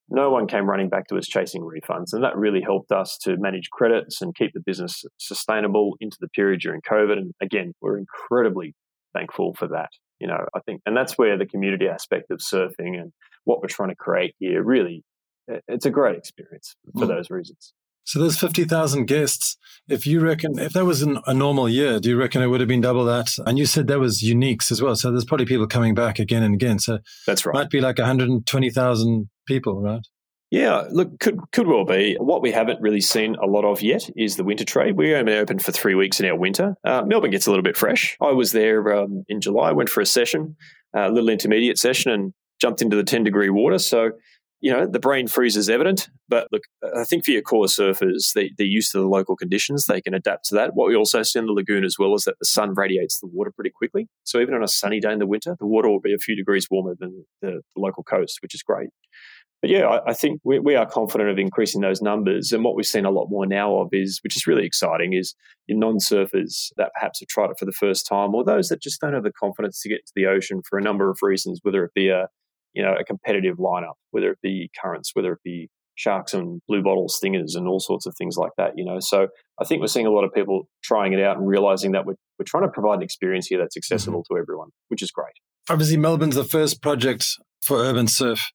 [0.09, 2.12] no one came running back to us chasing refunds.
[2.12, 6.29] And that really helped us to manage credits and keep the business sustainable into the
[6.29, 7.14] period during COVID.
[7.14, 8.75] And again, we're incredibly
[9.14, 9.90] thankful for that.
[10.21, 13.12] You know, I think, and that's where the community aspect of surfing and
[13.45, 15.03] what we're trying to create here really,
[15.49, 17.09] it's a great experience for mm.
[17.09, 17.73] those reasons.
[18.07, 19.57] So there's 50,000 guests.
[19.88, 22.61] If you reckon, if that was an, a normal year, do you reckon it would
[22.61, 23.33] have been double that?
[23.47, 24.95] And you said that was uniques as well.
[24.95, 26.79] So there's probably people coming back again and again.
[26.79, 27.55] So that's right.
[27.55, 30.01] Might be like 120,000 people, right?
[30.53, 32.16] Yeah, look, could could well be.
[32.21, 34.97] What we haven't really seen a lot of yet is the winter trade.
[34.97, 36.77] We only open for three weeks in our winter.
[36.85, 38.16] Uh, Melbourne gets a little bit fresh.
[38.21, 40.55] I was there um, in July, went for a session,
[40.95, 43.79] a little intermediate session, and jumped into the 10 degree water.
[43.79, 44.12] So
[44.61, 46.09] you know, the brain freeze is evident.
[46.29, 46.62] But look,
[46.97, 49.85] I think for your core surfers, they, they're used to the local conditions.
[49.85, 50.75] They can adapt to that.
[50.75, 53.27] What we also see in the lagoon as well is that the sun radiates the
[53.27, 54.09] water pretty quickly.
[54.25, 56.35] So even on a sunny day in the winter, the water will be a few
[56.35, 58.88] degrees warmer than the, the local coast, which is great.
[59.62, 62.53] But yeah, I, I think we, we, are confident of increasing those numbers.
[62.53, 65.35] And what we've seen a lot more now of is, which is really exciting, is
[65.69, 69.01] non surfers that perhaps have tried it for the first time or those that just
[69.01, 71.85] don't have the confidence to get to the ocean for a number of reasons, whether
[71.85, 72.29] it be a
[72.77, 76.83] you know, a competitive lineup, whether it be currents, whether it be sharks and blue
[76.83, 79.01] bottle stingers and all sorts of things like that, you know.
[79.01, 79.29] So
[79.61, 82.17] I think we're seeing a lot of people trying it out and realizing that we're,
[82.39, 84.35] we're trying to provide an experience here that's accessible mm-hmm.
[84.35, 85.33] to everyone, which is great.
[85.71, 87.27] Obviously, Melbourne's the first project
[87.65, 88.53] for urban surf.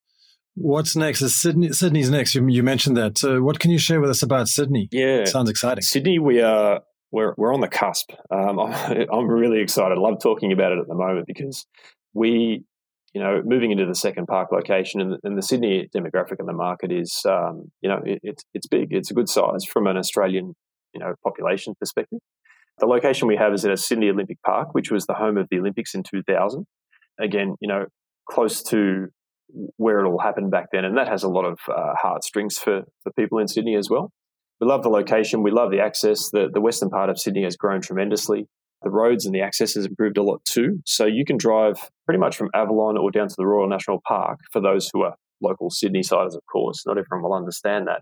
[0.53, 1.21] What's next?
[1.23, 1.71] Is Sydney?
[1.71, 2.35] Sydney's next.
[2.35, 3.17] You, you mentioned that.
[3.17, 4.87] So, what can you share with us about Sydney?
[4.91, 5.81] Yeah, sounds exciting.
[5.81, 6.81] Sydney, we are
[7.11, 8.11] we're we're on the cusp.
[8.29, 9.97] Um, I'm really excited.
[9.97, 11.65] I love talking about it at the moment because
[12.13, 12.65] we
[13.13, 16.45] you know, moving into the second park location and the, and the Sydney demographic in
[16.45, 18.87] the market is, um, you know, it, it's it's big.
[18.91, 20.53] It's a good size from an Australian,
[20.93, 22.19] you know, population perspective.
[22.79, 25.47] The location we have is at a Sydney Olympic Park, which was the home of
[25.51, 26.65] the Olympics in 2000.
[27.19, 27.85] Again, you know,
[28.29, 29.07] close to
[29.75, 32.83] where it all happened back then, and that has a lot of uh, heartstrings for
[33.03, 34.11] for people in Sydney as well.
[34.61, 35.43] We love the location.
[35.43, 36.29] We love the access.
[36.29, 38.47] The the western part of Sydney has grown tremendously.
[38.83, 40.81] The roads and the access has improved a lot too.
[40.85, 44.39] So you can drive pretty much from Avalon or down to the Royal National Park
[44.51, 46.83] for those who are local Sydney siders, of course.
[46.85, 48.01] Not everyone will understand that.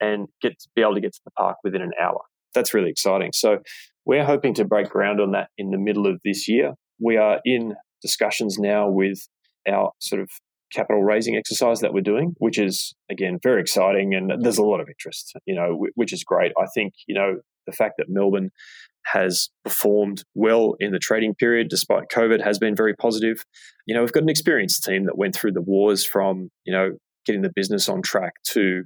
[0.00, 2.20] And get be able to get to the park within an hour.
[2.52, 3.30] That's really exciting.
[3.34, 3.58] So
[4.04, 6.74] we're hoping to break ground on that in the middle of this year.
[7.00, 9.26] We are in discussions now with
[9.66, 10.30] our sort of
[10.72, 14.80] capital raising exercise that we're doing, which is again very exciting, and there's a lot
[14.80, 15.34] of interest.
[15.46, 16.52] You know, which is great.
[16.60, 18.50] I think you know the fact that Melbourne
[19.04, 23.44] has performed well in the trading period despite COVID has been very positive.
[23.86, 26.92] You know, we've got an experienced team that went through the wars from, you know,
[27.26, 28.84] getting the business on track to,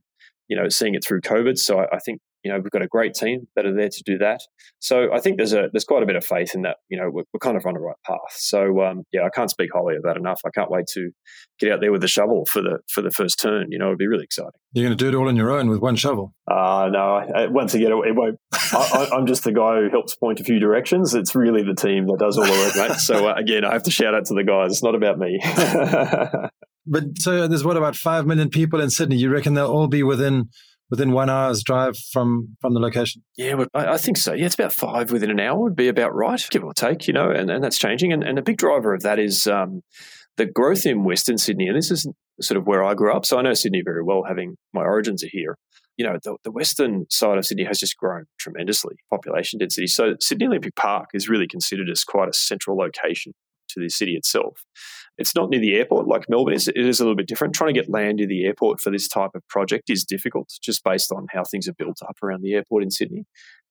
[0.49, 1.59] you know, seeing it through COVID.
[1.59, 4.03] So I, I think you know we've got a great team that are there to
[4.05, 4.41] do that.
[4.79, 6.77] So I think there's a there's quite a bit of faith in that.
[6.89, 8.19] You know we're, we're kind of on the right path.
[8.31, 10.41] So um, yeah, I can't speak highly of that enough.
[10.47, 11.11] I can't wait to
[11.59, 13.67] get out there with the shovel for the for the first turn.
[13.71, 14.53] You know it'd be really exciting.
[14.73, 16.35] You're going to do it all on your own with one shovel?
[16.47, 17.23] Uh, no.
[17.35, 18.39] I, once again, it, it won't.
[18.53, 21.15] I, am just the guy who helps point a few directions.
[21.15, 22.99] It's really the team that does all the work, mate.
[22.99, 24.73] So uh, again, I have to shout out to the guys.
[24.73, 25.41] It's not about me.
[26.87, 29.17] but so there's what about five million people in Sydney?
[29.17, 30.51] You reckon they'll all be within
[30.91, 33.23] within one hour's drive from from the location?
[33.37, 34.33] Yeah, well, I, I, think so.
[34.33, 37.07] Yeah, it's about five within an hour would be about right, give or take.
[37.07, 38.13] You know, and, and that's changing.
[38.13, 39.83] And, and a big driver of that is um,
[40.37, 41.69] the growth in Western Sydney.
[41.69, 42.07] And this is
[42.41, 45.25] sort of where I grew up, so I know Sydney very well, having my origins
[45.25, 45.57] are here.
[45.97, 49.89] You know, the, the western side of Sydney has just grown tremendously, population density.
[49.89, 53.33] So Sydney Olympic Park is really considered as quite a central location
[53.71, 54.65] to the city itself.
[55.19, 56.69] It's not near the airport like Melbourne is.
[56.69, 57.55] It is a little bit different.
[57.55, 60.85] Trying to get land near the airport for this type of project is difficult just
[60.85, 63.25] based on how things are built up around the airport in Sydney.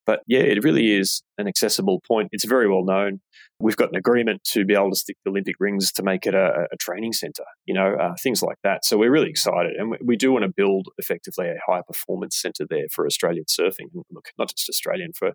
[0.08, 2.30] But yeah, it really is an accessible point.
[2.32, 3.20] It's very well known.
[3.60, 6.34] We've got an agreement to be able to stick the Olympic rings to make it
[6.34, 8.86] a, a training centre, you know, uh, things like that.
[8.86, 9.76] So we're really excited.
[9.76, 13.46] And we, we do want to build effectively a high performance centre there for Australian
[13.46, 13.90] surfing.
[14.10, 15.34] Look, not just Australian, for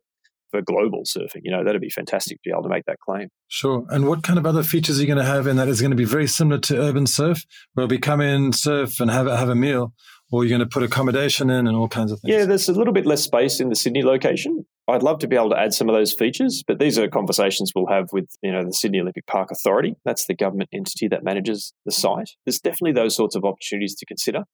[0.53, 1.41] for global surfing.
[1.43, 3.29] You know, that'd be fantastic to be able to make that claim.
[3.49, 3.85] Sure.
[3.89, 5.67] And what kind of other features are you going to have in that?
[5.67, 9.11] Is going to be very similar to urban surf, where we come in, surf, and
[9.11, 9.93] have have a meal,
[10.31, 12.33] or you're going to put accommodation in and all kinds of things?
[12.33, 14.65] Yeah, there's a little bit less space in the Sydney location.
[14.89, 17.73] I'd love to be able to add some of those features, but these are conversations
[17.75, 19.97] we'll have with you know the Sydney Olympic Park Authority.
[20.05, 22.31] That's the government entity that manages the site.
[22.45, 24.45] There's definitely those sorts of opportunities to consider.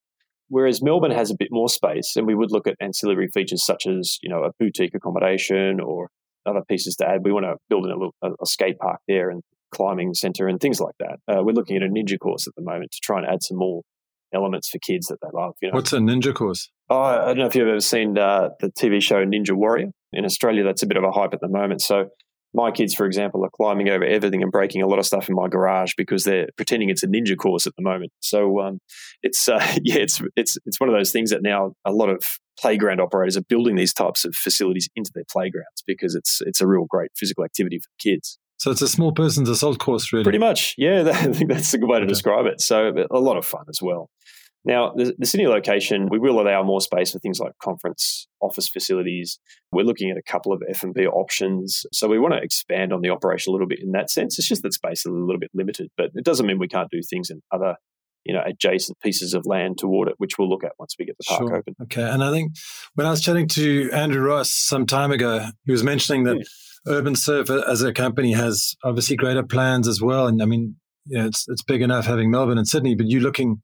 [0.48, 3.86] Whereas Melbourne has a bit more space, and we would look at ancillary features such
[3.86, 6.08] as you know a boutique accommodation or
[6.46, 7.24] other pieces to add.
[7.24, 10.48] We want to build in a, little, a, a skate park there and climbing center
[10.48, 11.18] and things like that.
[11.28, 13.58] Uh, we're looking at a ninja course at the moment to try and add some
[13.58, 13.82] more
[14.34, 15.54] elements for kids that they love.
[15.60, 16.70] You know, what's a ninja course?
[16.90, 20.24] Oh, I don't know if you've ever seen uh, the TV show Ninja Warrior in
[20.24, 20.64] Australia.
[20.64, 21.82] That's a bit of a hype at the moment.
[21.82, 22.08] So
[22.54, 25.34] my kids, for example, are climbing over everything and breaking a lot of stuff in
[25.34, 28.12] my garage because they're pretending it's a ninja course at the moment.
[28.20, 28.80] So um,
[29.22, 32.22] it's uh, yeah, it's it's it's one of those things that now a lot of
[32.58, 36.66] playground operators are building these types of facilities into their playgrounds because it's it's a
[36.66, 38.38] real great physical activity for kids.
[38.58, 40.24] So it's a small person's assault course, really.
[40.24, 41.04] Pretty much, yeah.
[41.14, 42.60] I think that's a good way to describe it.
[42.60, 44.10] So a lot of fun as well.
[44.68, 48.68] Now, the, the Sydney location, we will allow more space for things like conference office
[48.68, 49.38] facilities.
[49.72, 51.86] We're looking at a couple of F&B options.
[51.90, 54.38] So we want to expand on the operation a little bit in that sense.
[54.38, 56.90] It's just that space is a little bit limited, but it doesn't mean we can't
[56.90, 57.76] do things in other
[58.26, 61.16] you know adjacent pieces of land toward it, which we'll look at once we get
[61.16, 61.56] the park sure.
[61.56, 61.74] open.
[61.84, 62.52] Okay, and I think
[62.94, 66.92] when I was chatting to Andrew Ross some time ago, he was mentioning that yeah.
[66.94, 70.26] Urban Surf as a company has obviously greater plans as well.
[70.26, 70.76] And I mean,
[71.06, 73.62] you know, it's it's big enough having Melbourne and Sydney, but you're looking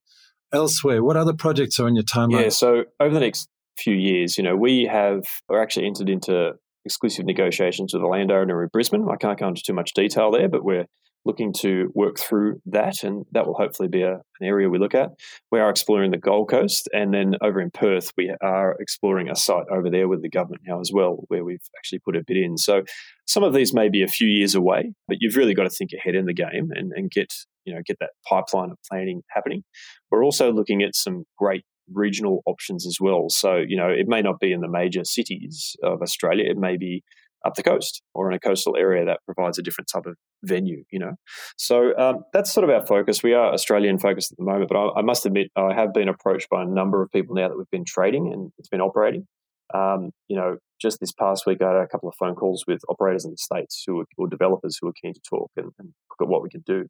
[0.55, 1.03] elsewhere?
[1.03, 2.43] What other projects are on your timeline?
[2.43, 6.53] Yeah, so over the next few years, you know, we have we're actually entered into
[6.85, 9.07] exclusive negotiations with a landowner in Brisbane.
[9.11, 10.87] I can't go into too much detail there, but we're
[11.25, 14.95] looking to work through that, and that will hopefully be a, an area we look
[14.95, 15.11] at.
[15.51, 19.37] We are exploring the Gold Coast, and then over in Perth, we are exploring a
[19.37, 22.37] site over there with the government now as well, where we've actually put a bid
[22.37, 22.59] in.
[22.59, 22.83] So
[23.27, 25.93] some of these may be a few years away, but you've really got to think
[25.95, 27.33] ahead in the game and, and get
[27.65, 29.63] you know get that pipeline of planning happening.
[30.11, 33.27] We're also looking at some great regional options as well.
[33.29, 36.51] So you know it may not be in the major cities of Australia.
[36.51, 37.03] It may be
[37.45, 40.85] up the coast or in a coastal area that provides a different type of venue,
[40.91, 41.13] you know.
[41.57, 43.23] So um, that's sort of our focus.
[43.23, 46.09] We are Australian focused at the moment, but I, I, must admit I have been
[46.09, 49.27] approached by a number of people now that we've been trading and it's been operating.
[49.73, 52.81] Um, you know, just this past week I had a couple of phone calls with
[52.89, 55.89] operators in the states who are, or developers who are keen to talk and, and
[56.11, 56.87] look at what we can do.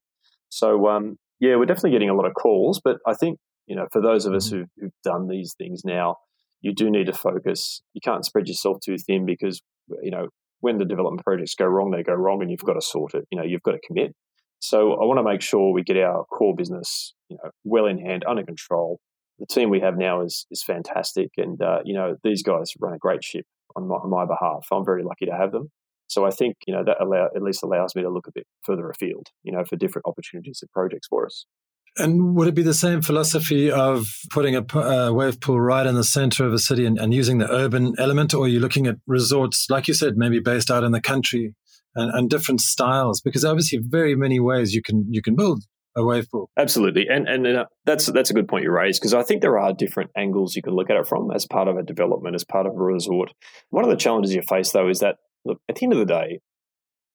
[0.54, 3.88] So um, yeah, we're definitely getting a lot of calls, but I think you know
[3.92, 4.58] for those of us mm-hmm.
[4.58, 6.16] who've, who've done these things now,
[6.60, 7.82] you do need to focus.
[7.92, 9.60] You can't spread yourself too thin because
[10.02, 10.28] you know
[10.60, 13.24] when the development projects go wrong, they go wrong, and you've got to sort it.
[13.32, 14.14] You know, you've got to commit.
[14.60, 17.98] So I want to make sure we get our core business, you know, well in
[17.98, 19.00] hand, under control.
[19.40, 22.94] The team we have now is is fantastic, and uh, you know these guys run
[22.94, 24.68] a great ship on my, on my behalf.
[24.70, 25.72] I'm very lucky to have them.
[26.14, 28.46] So I think you know that allow, at least allows me to look a bit
[28.62, 31.44] further afield, you know, for different opportunities and projects for us.
[31.96, 35.96] And would it be the same philosophy of putting a, a wave pool right in
[35.96, 38.86] the center of a city and, and, using the urban element, or are you looking
[38.86, 41.54] at resorts, like you said, maybe based out in the country
[41.96, 43.20] and, and different styles?
[43.20, 45.64] Because obviously, very many ways you can you can build
[45.96, 46.48] a wave pool.
[46.56, 49.58] Absolutely, and and uh, that's that's a good point you raised because I think there
[49.58, 52.44] are different angles you can look at it from as part of a development, as
[52.44, 53.32] part of a resort.
[53.70, 56.06] One of the challenges you face though is that look, at the end of the
[56.06, 56.40] day,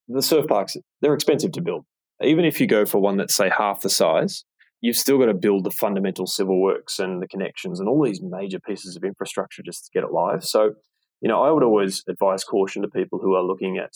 [0.08, 1.86] the surf parks, they're expensive to build.
[2.22, 4.44] Even if you go for one that's, say, half the size,
[4.82, 8.22] you've still got to build the fundamental civil works and the connections and all these
[8.22, 10.44] major pieces of infrastructure just to get it live.
[10.44, 10.74] So,
[11.22, 13.92] you know, I would always advise caution to people who are looking at,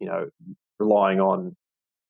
[0.00, 0.26] you know,
[0.78, 1.56] relying on,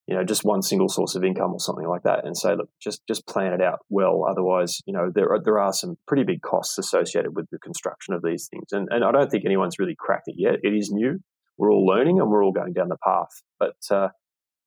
[0.07, 2.70] you know, just one single source of income or something like that and say, look,
[2.81, 4.24] just just plan it out well.
[4.29, 8.14] Otherwise, you know, there are, there are some pretty big costs associated with the construction
[8.14, 8.66] of these things.
[8.72, 10.57] And, and I don't think anyone's really cracked it yet.
[10.62, 11.20] It is new
[11.59, 13.42] we're all learning and we're all going down the path.
[13.59, 14.09] But uh,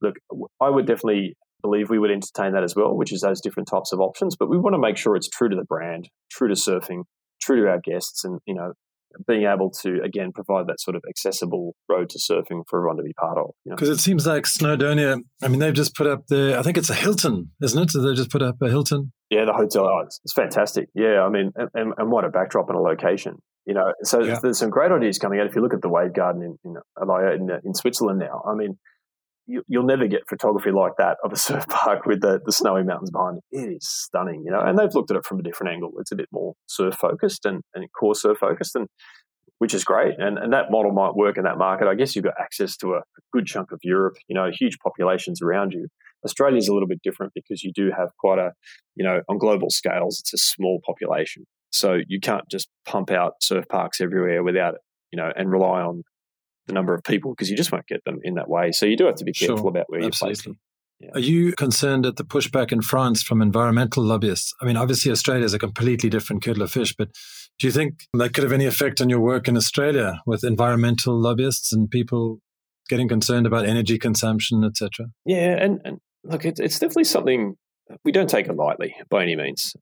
[0.01, 0.15] look,
[0.61, 3.91] I would definitely believe we would entertain that as well, which is those different types
[3.91, 4.35] of options.
[4.35, 7.03] But we want to make sure it's true to the brand, true to surfing,
[7.41, 8.73] true to our guests, and you know,
[9.27, 13.03] being able to again provide that sort of accessible road to surfing for everyone to
[13.03, 13.51] be part of.
[13.65, 13.95] Because you know?
[13.95, 15.19] it seems like Snowdonia.
[15.41, 16.57] I mean, they've just put up the.
[16.57, 17.91] I think it's a Hilton, isn't it?
[17.91, 19.11] So they just put up a Hilton.
[19.29, 19.85] Yeah, the hotel.
[19.85, 20.89] Oh, it's, it's fantastic.
[20.95, 23.37] Yeah, I mean, and, and what a backdrop and a location.
[23.69, 24.39] You know, so yeah.
[24.41, 25.45] there's some great ideas coming out.
[25.45, 28.55] If you look at the Wavegarden in in, uh, in, uh, in Switzerland now, I
[28.55, 28.79] mean,
[29.45, 32.83] you, will never get photography like that of a surf park with the, the snowy
[32.83, 33.43] mountains behind it.
[33.51, 34.59] It is stunning, you know.
[34.59, 35.91] And they've looked at it from a different angle.
[35.99, 38.87] It's a bit more surf focused and, and core surf focused, and
[39.59, 40.15] which is great.
[40.17, 41.87] And and that model might work in that market.
[41.87, 44.79] I guess you've got access to a, a good chunk of Europe, you know, huge
[44.79, 45.89] populations around you.
[46.25, 48.51] Australia is a little bit different because you do have quite a,
[48.95, 51.45] you know, on global scales, it's a small population.
[51.71, 55.81] So you can't just pump out surf parks everywhere without it, you know, and rely
[55.81, 56.03] on
[56.67, 58.71] the number of people because you just won't get them in that way.
[58.71, 60.29] So you do have to be careful sure, about where absolutely.
[60.29, 60.59] you place them.
[60.99, 61.11] Yeah.
[61.13, 64.53] Are you concerned at the pushback in France from environmental lobbyists?
[64.61, 67.09] I mean, obviously, Australia is a completely different kettle of fish, but
[67.57, 71.17] do you think that could have any effect on your work in Australia with environmental
[71.17, 72.39] lobbyists and people
[72.89, 75.07] getting concerned about energy consumption, etc.?
[75.25, 77.55] Yeah, and, and look, it, it's definitely something
[78.03, 79.73] we don't take it lightly by any means.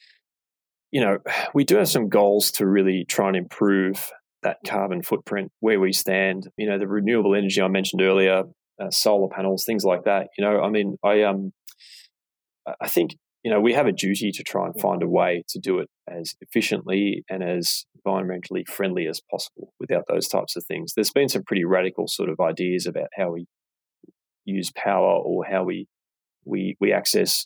[0.91, 1.17] You know,
[1.53, 4.11] we do have some goals to really try and improve
[4.43, 6.49] that carbon footprint where we stand.
[6.57, 8.43] You know, the renewable energy I mentioned earlier,
[8.81, 10.27] uh, solar panels, things like that.
[10.38, 11.51] You know, I mean, I um,
[12.81, 15.59] I think you know we have a duty to try and find a way to
[15.59, 20.93] do it as efficiently and as environmentally friendly as possible without those types of things.
[20.95, 23.47] There's been some pretty radical sort of ideas about how we
[24.45, 25.88] use power or how we
[26.45, 27.45] we we access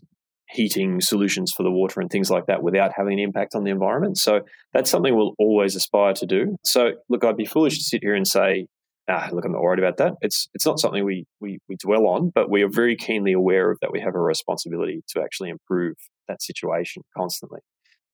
[0.51, 3.71] heating solutions for the water and things like that without having an impact on the
[3.71, 4.17] environment.
[4.17, 4.41] So
[4.73, 6.57] that's something we'll always aspire to do.
[6.63, 8.67] So look, I'd be foolish to sit here and say,
[9.09, 10.13] ah, look, I'm not worried about that.
[10.21, 13.71] It's it's not something we we we dwell on, but we are very keenly aware
[13.71, 15.95] of that we have a responsibility to actually improve
[16.27, 17.59] that situation constantly.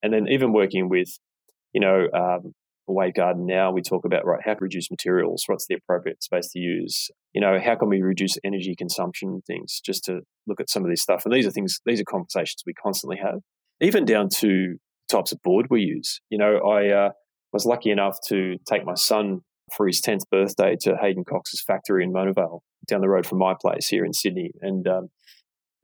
[0.03, 1.09] And then even working with,
[1.73, 2.53] you know, um,
[2.93, 5.43] Wavegarden now, we talk about right how to reduce materials.
[5.47, 7.09] What's the appropriate space to use?
[7.33, 9.41] You know, how can we reduce energy consumption?
[9.45, 11.23] Things just to look at some of this stuff.
[11.25, 11.79] And these are things.
[11.85, 13.39] These are conversations we constantly have,
[13.81, 14.77] even down to
[15.09, 16.19] types of board we use.
[16.29, 17.09] You know, I uh,
[17.53, 19.41] was lucky enough to take my son
[19.75, 23.39] for his tenth birthday to Hayden Cox's factory in Mona Vale, down the road from
[23.39, 25.09] my place here in Sydney, and um,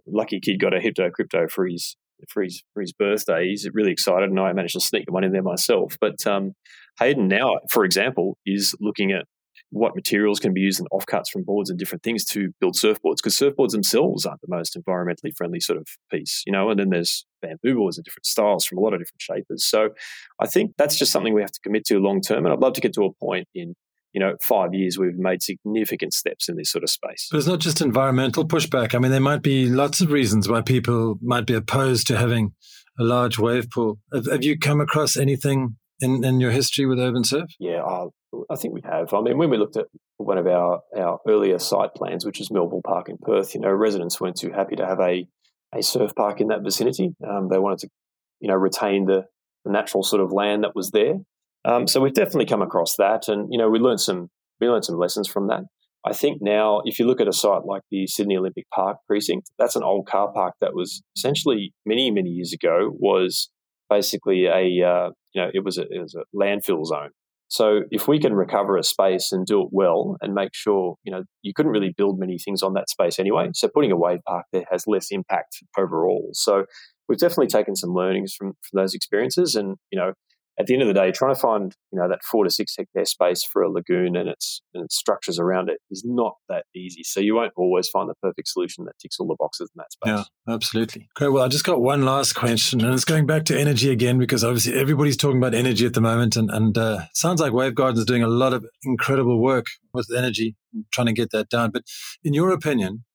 [0.07, 1.95] lucky kid got a Hypto Krypto for his
[2.29, 3.49] for his for his birthday.
[3.49, 5.97] He's really excited, and I managed to sneak one in there myself.
[5.99, 6.53] But um,
[6.99, 9.25] Hayden now, for example, is looking at
[9.69, 13.17] what materials can be used in offcuts from boards and different things to build surfboards
[13.17, 16.69] because surfboards themselves aren't the most environmentally friendly sort of piece, you know.
[16.69, 19.65] And then there's bamboo boards and different styles from a lot of different shapers.
[19.65, 19.89] So
[20.39, 22.45] I think that's just something we have to commit to long term.
[22.45, 23.75] And I'd love to get to a point in
[24.13, 27.27] you know, five years, we've made significant steps in this sort of space.
[27.31, 28.93] But it's not just environmental pushback.
[28.93, 32.53] I mean, there might be lots of reasons why people might be opposed to having
[32.99, 33.97] a large wave pool.
[34.13, 37.49] Have, have you come across anything in, in your history with Urban Surf?
[37.59, 37.83] Yeah,
[38.49, 39.13] I, think we have.
[39.13, 39.87] I mean, when we looked at
[40.17, 43.71] one of our, our earlier site plans, which is Melville Park in Perth, you know,
[43.71, 45.27] residents weren't too happy to have a,
[45.73, 47.15] a surf park in that vicinity.
[47.27, 47.89] Um, they wanted to,
[48.39, 49.25] you know, retain the,
[49.65, 51.15] the natural sort of land that was there.
[51.65, 54.29] Um, so we've definitely come across that, and you know we learned some
[54.59, 55.61] we learned some lessons from that.
[56.05, 59.49] I think now, if you look at a site like the Sydney Olympic Park precinct,
[59.57, 63.49] that's an old car park that was essentially many many years ago was
[63.89, 67.11] basically a uh, you know it was a, it was a landfill zone.
[67.49, 71.11] So if we can recover a space and do it well and make sure, you
[71.11, 73.49] know, you couldn't really build many things on that space anyway.
[73.53, 76.29] So putting a wave park there has less impact overall.
[76.33, 76.65] So
[77.07, 80.13] we've definitely taken some learnings from, from those experiences and, you know,
[80.59, 82.75] at the end of the day, trying to find you know that four to six
[82.77, 86.65] hectare space for a lagoon and its and its structures around it is not that
[86.75, 87.03] easy.
[87.03, 89.91] So you won't always find the perfect solution that ticks all the boxes in that
[89.91, 90.25] space.
[90.47, 91.09] Yeah, absolutely.
[91.15, 91.29] Great.
[91.29, 94.43] Well, I just got one last question, and it's going back to energy again because
[94.43, 98.05] obviously everybody's talking about energy at the moment, and and uh, sounds like Wavegarden is
[98.05, 100.55] doing a lot of incredible work with energy,
[100.91, 101.71] trying to get that down.
[101.71, 101.83] But
[102.23, 103.05] in your opinion,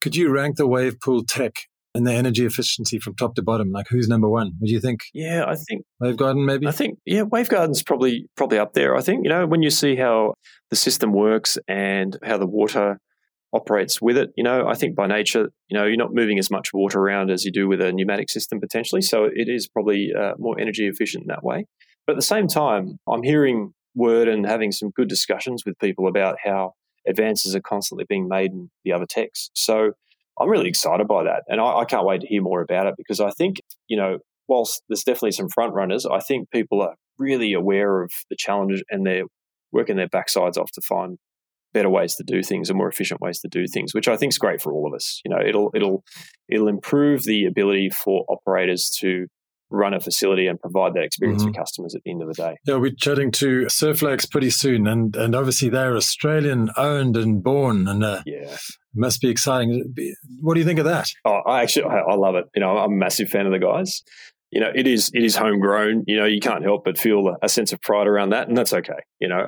[0.00, 1.54] could you rank the wave pool tech
[1.94, 3.70] and the energy efficiency from top to bottom?
[3.70, 4.52] Like who's number one?
[4.58, 5.00] What do you think?
[5.12, 6.66] Yeah, I think Wavegarden maybe.
[6.66, 8.96] I think yeah, Wavegarden's probably probably up there.
[8.96, 10.34] I think you know when you see how
[10.70, 12.98] the system works and how the water
[13.52, 14.30] operates with it.
[14.36, 17.30] You know, I think by nature, you know, you're not moving as much water around
[17.30, 19.02] as you do with a pneumatic system potentially.
[19.02, 21.66] So it is probably uh, more energy efficient in that way.
[22.06, 26.08] But at the same time, I'm hearing word and having some good discussions with people
[26.08, 26.72] about how
[27.06, 29.50] advances are constantly being made in the other techs.
[29.54, 29.92] So
[30.40, 32.94] I'm really excited by that, and I, I, can't wait to hear more about it
[32.96, 34.18] because I think you know,
[34.48, 38.82] whilst there's definitely some front runners, I think people are really aware of the challenge
[38.90, 39.24] and they're
[39.72, 41.18] working their backsides off to find
[41.72, 44.32] better ways to do things and more efficient ways to do things, which I think
[44.32, 45.20] is great for all of us.
[45.24, 46.02] You know, it'll it'll
[46.48, 49.26] it'll improve the ability for operators to
[49.72, 51.52] run a facility and provide that experience mm-hmm.
[51.52, 52.56] for customers at the end of the day.
[52.66, 57.42] Yeah, we're chatting to Surf Lakes pretty soon, and and obviously they're Australian owned and
[57.42, 58.56] born, and uh, yeah,
[58.94, 59.94] must be exciting.
[60.40, 61.08] What do you think of that?
[61.24, 62.44] Oh, I actually I, I love it.
[62.54, 64.02] You know, I'm a massive fan of the guys.
[64.50, 66.04] You know, it is it is homegrown.
[66.06, 68.72] You know, you can't help but feel a sense of pride around that, and that's
[68.72, 69.00] okay.
[69.18, 69.46] You know,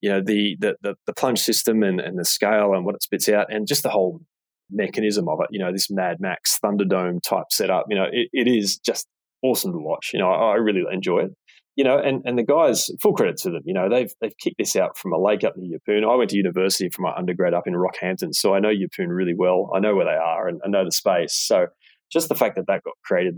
[0.00, 3.02] you know the the the, the plunge system and, and the scale and what it
[3.02, 4.20] spits out, and just the whole
[4.70, 5.48] mechanism of it.
[5.50, 7.86] You know, this Mad Max Thunderdome type setup.
[7.88, 9.06] You know, it, it is just
[9.42, 10.10] awesome to watch.
[10.12, 11.30] You know, I, I really enjoy it
[11.78, 14.58] you know, and, and the guys, full credit to them, you know, they've they've kicked
[14.58, 16.02] this out from a lake up near Yeppoon.
[16.02, 19.34] I went to university for my undergrad up in Rockhampton, so I know Yeppoon really
[19.38, 19.70] well.
[19.72, 21.34] I know where they are and I know the space.
[21.34, 21.68] So
[22.12, 23.36] just the fact that that got created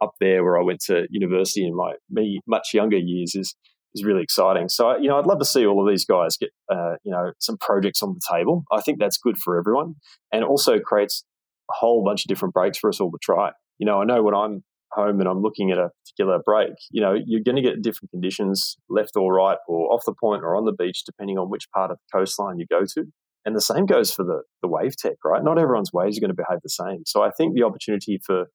[0.00, 3.56] up there where I went to university in my me much younger years is
[3.96, 4.68] is really exciting.
[4.68, 7.32] So you know, I'd love to see all of these guys get uh, you know
[7.40, 8.62] some projects on the table.
[8.70, 9.96] I think that's good for everyone,
[10.32, 11.24] and also creates
[11.68, 13.50] a whole bunch of different breaks for us all to try.
[13.78, 14.62] You know, I know when I'm
[14.94, 18.10] home and I'm looking at a particular break, you know, you're going to get different
[18.10, 21.70] conditions, left or right, or off the point or on the beach, depending on which
[21.74, 23.04] part of the coastline you go to.
[23.44, 25.42] And the same goes for the, the wave tech, right?
[25.42, 27.02] Not everyone's waves are going to behave the same.
[27.06, 28.46] So I think the opportunity for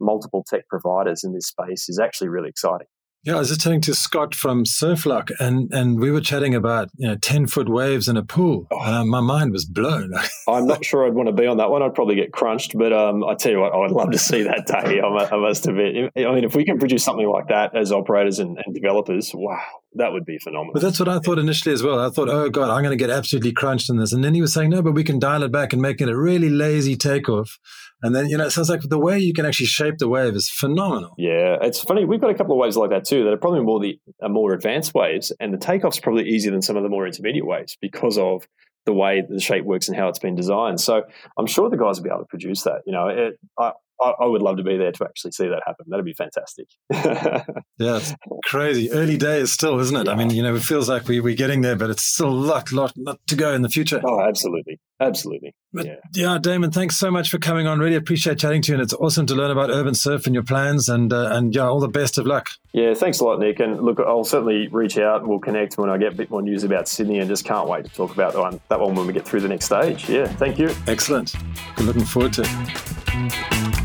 [0.00, 2.86] multiple tech providers in this space is actually really exciting.
[3.26, 6.54] Yeah, I was just chatting to Scott from Surf Loch, and and we were chatting
[6.54, 8.68] about you know ten foot waves in a pool.
[8.70, 8.78] Oh.
[8.78, 10.12] Uh, my mind was blown.
[10.48, 11.82] I'm not sure I'd want to be on that one.
[11.82, 14.44] I'd probably get crunched, but um, I tell you what, I would love to see
[14.44, 15.00] that day.
[15.00, 16.12] I must admit.
[16.16, 19.60] I mean, if we can produce something like that as operators and, and developers, wow,
[19.94, 20.74] that would be phenomenal.
[20.74, 21.98] But that's what I thought initially as well.
[21.98, 24.40] I thought, oh god, I'm going to get absolutely crunched in this, and then he
[24.40, 26.96] was saying, no, but we can dial it back and make it a really lazy
[26.96, 27.58] takeoff.
[28.02, 30.34] And then, you know, it sounds like the way you can actually shape the wave
[30.34, 31.14] is phenomenal.
[31.16, 32.04] Yeah, it's funny.
[32.04, 34.52] We've got a couple of waves like that too that are probably more the more
[34.52, 38.18] advanced waves, and the takeoff's probably easier than some of the more intermediate waves because
[38.18, 38.46] of
[38.84, 40.80] the way the shape works and how it's been designed.
[40.80, 41.02] So
[41.36, 42.82] I'm sure the guys will be able to produce that.
[42.86, 45.62] You know, it, I, I, I, would love to be there to actually see that
[45.66, 45.86] happen.
[45.88, 46.66] That'd be fantastic.
[46.90, 48.90] yeah, it's crazy.
[48.90, 50.06] Early days still, isn't it?
[50.06, 50.12] Yeah.
[50.12, 52.30] I mean, you know, it feels like we, we're getting there, but it's still a
[52.30, 54.00] lot, lot, lot to go in the future.
[54.04, 54.80] Oh, absolutely.
[54.98, 55.54] Absolutely.
[55.72, 55.94] But yeah.
[56.14, 57.78] yeah, Damon, thanks so much for coming on.
[57.78, 60.44] Really appreciate chatting to you, and it's awesome to learn about urban surf and your
[60.44, 60.88] plans.
[60.88, 62.48] And uh, and yeah, all the best of luck.
[62.72, 63.60] Yeah, thanks a lot, Nick.
[63.60, 66.40] And look, I'll certainly reach out and we'll connect when I get a bit more
[66.40, 67.18] news about Sydney.
[67.18, 69.40] And just can't wait to talk about that one, that one when we get through
[69.40, 70.08] the next stage.
[70.08, 70.74] Yeah, thank you.
[70.86, 71.34] Excellent.
[71.78, 73.75] Looking forward to it.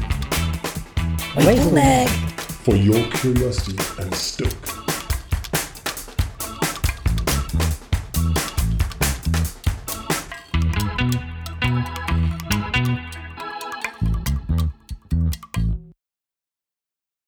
[1.38, 2.10] Wave Leg.
[2.66, 4.91] For your curiosity and stoke.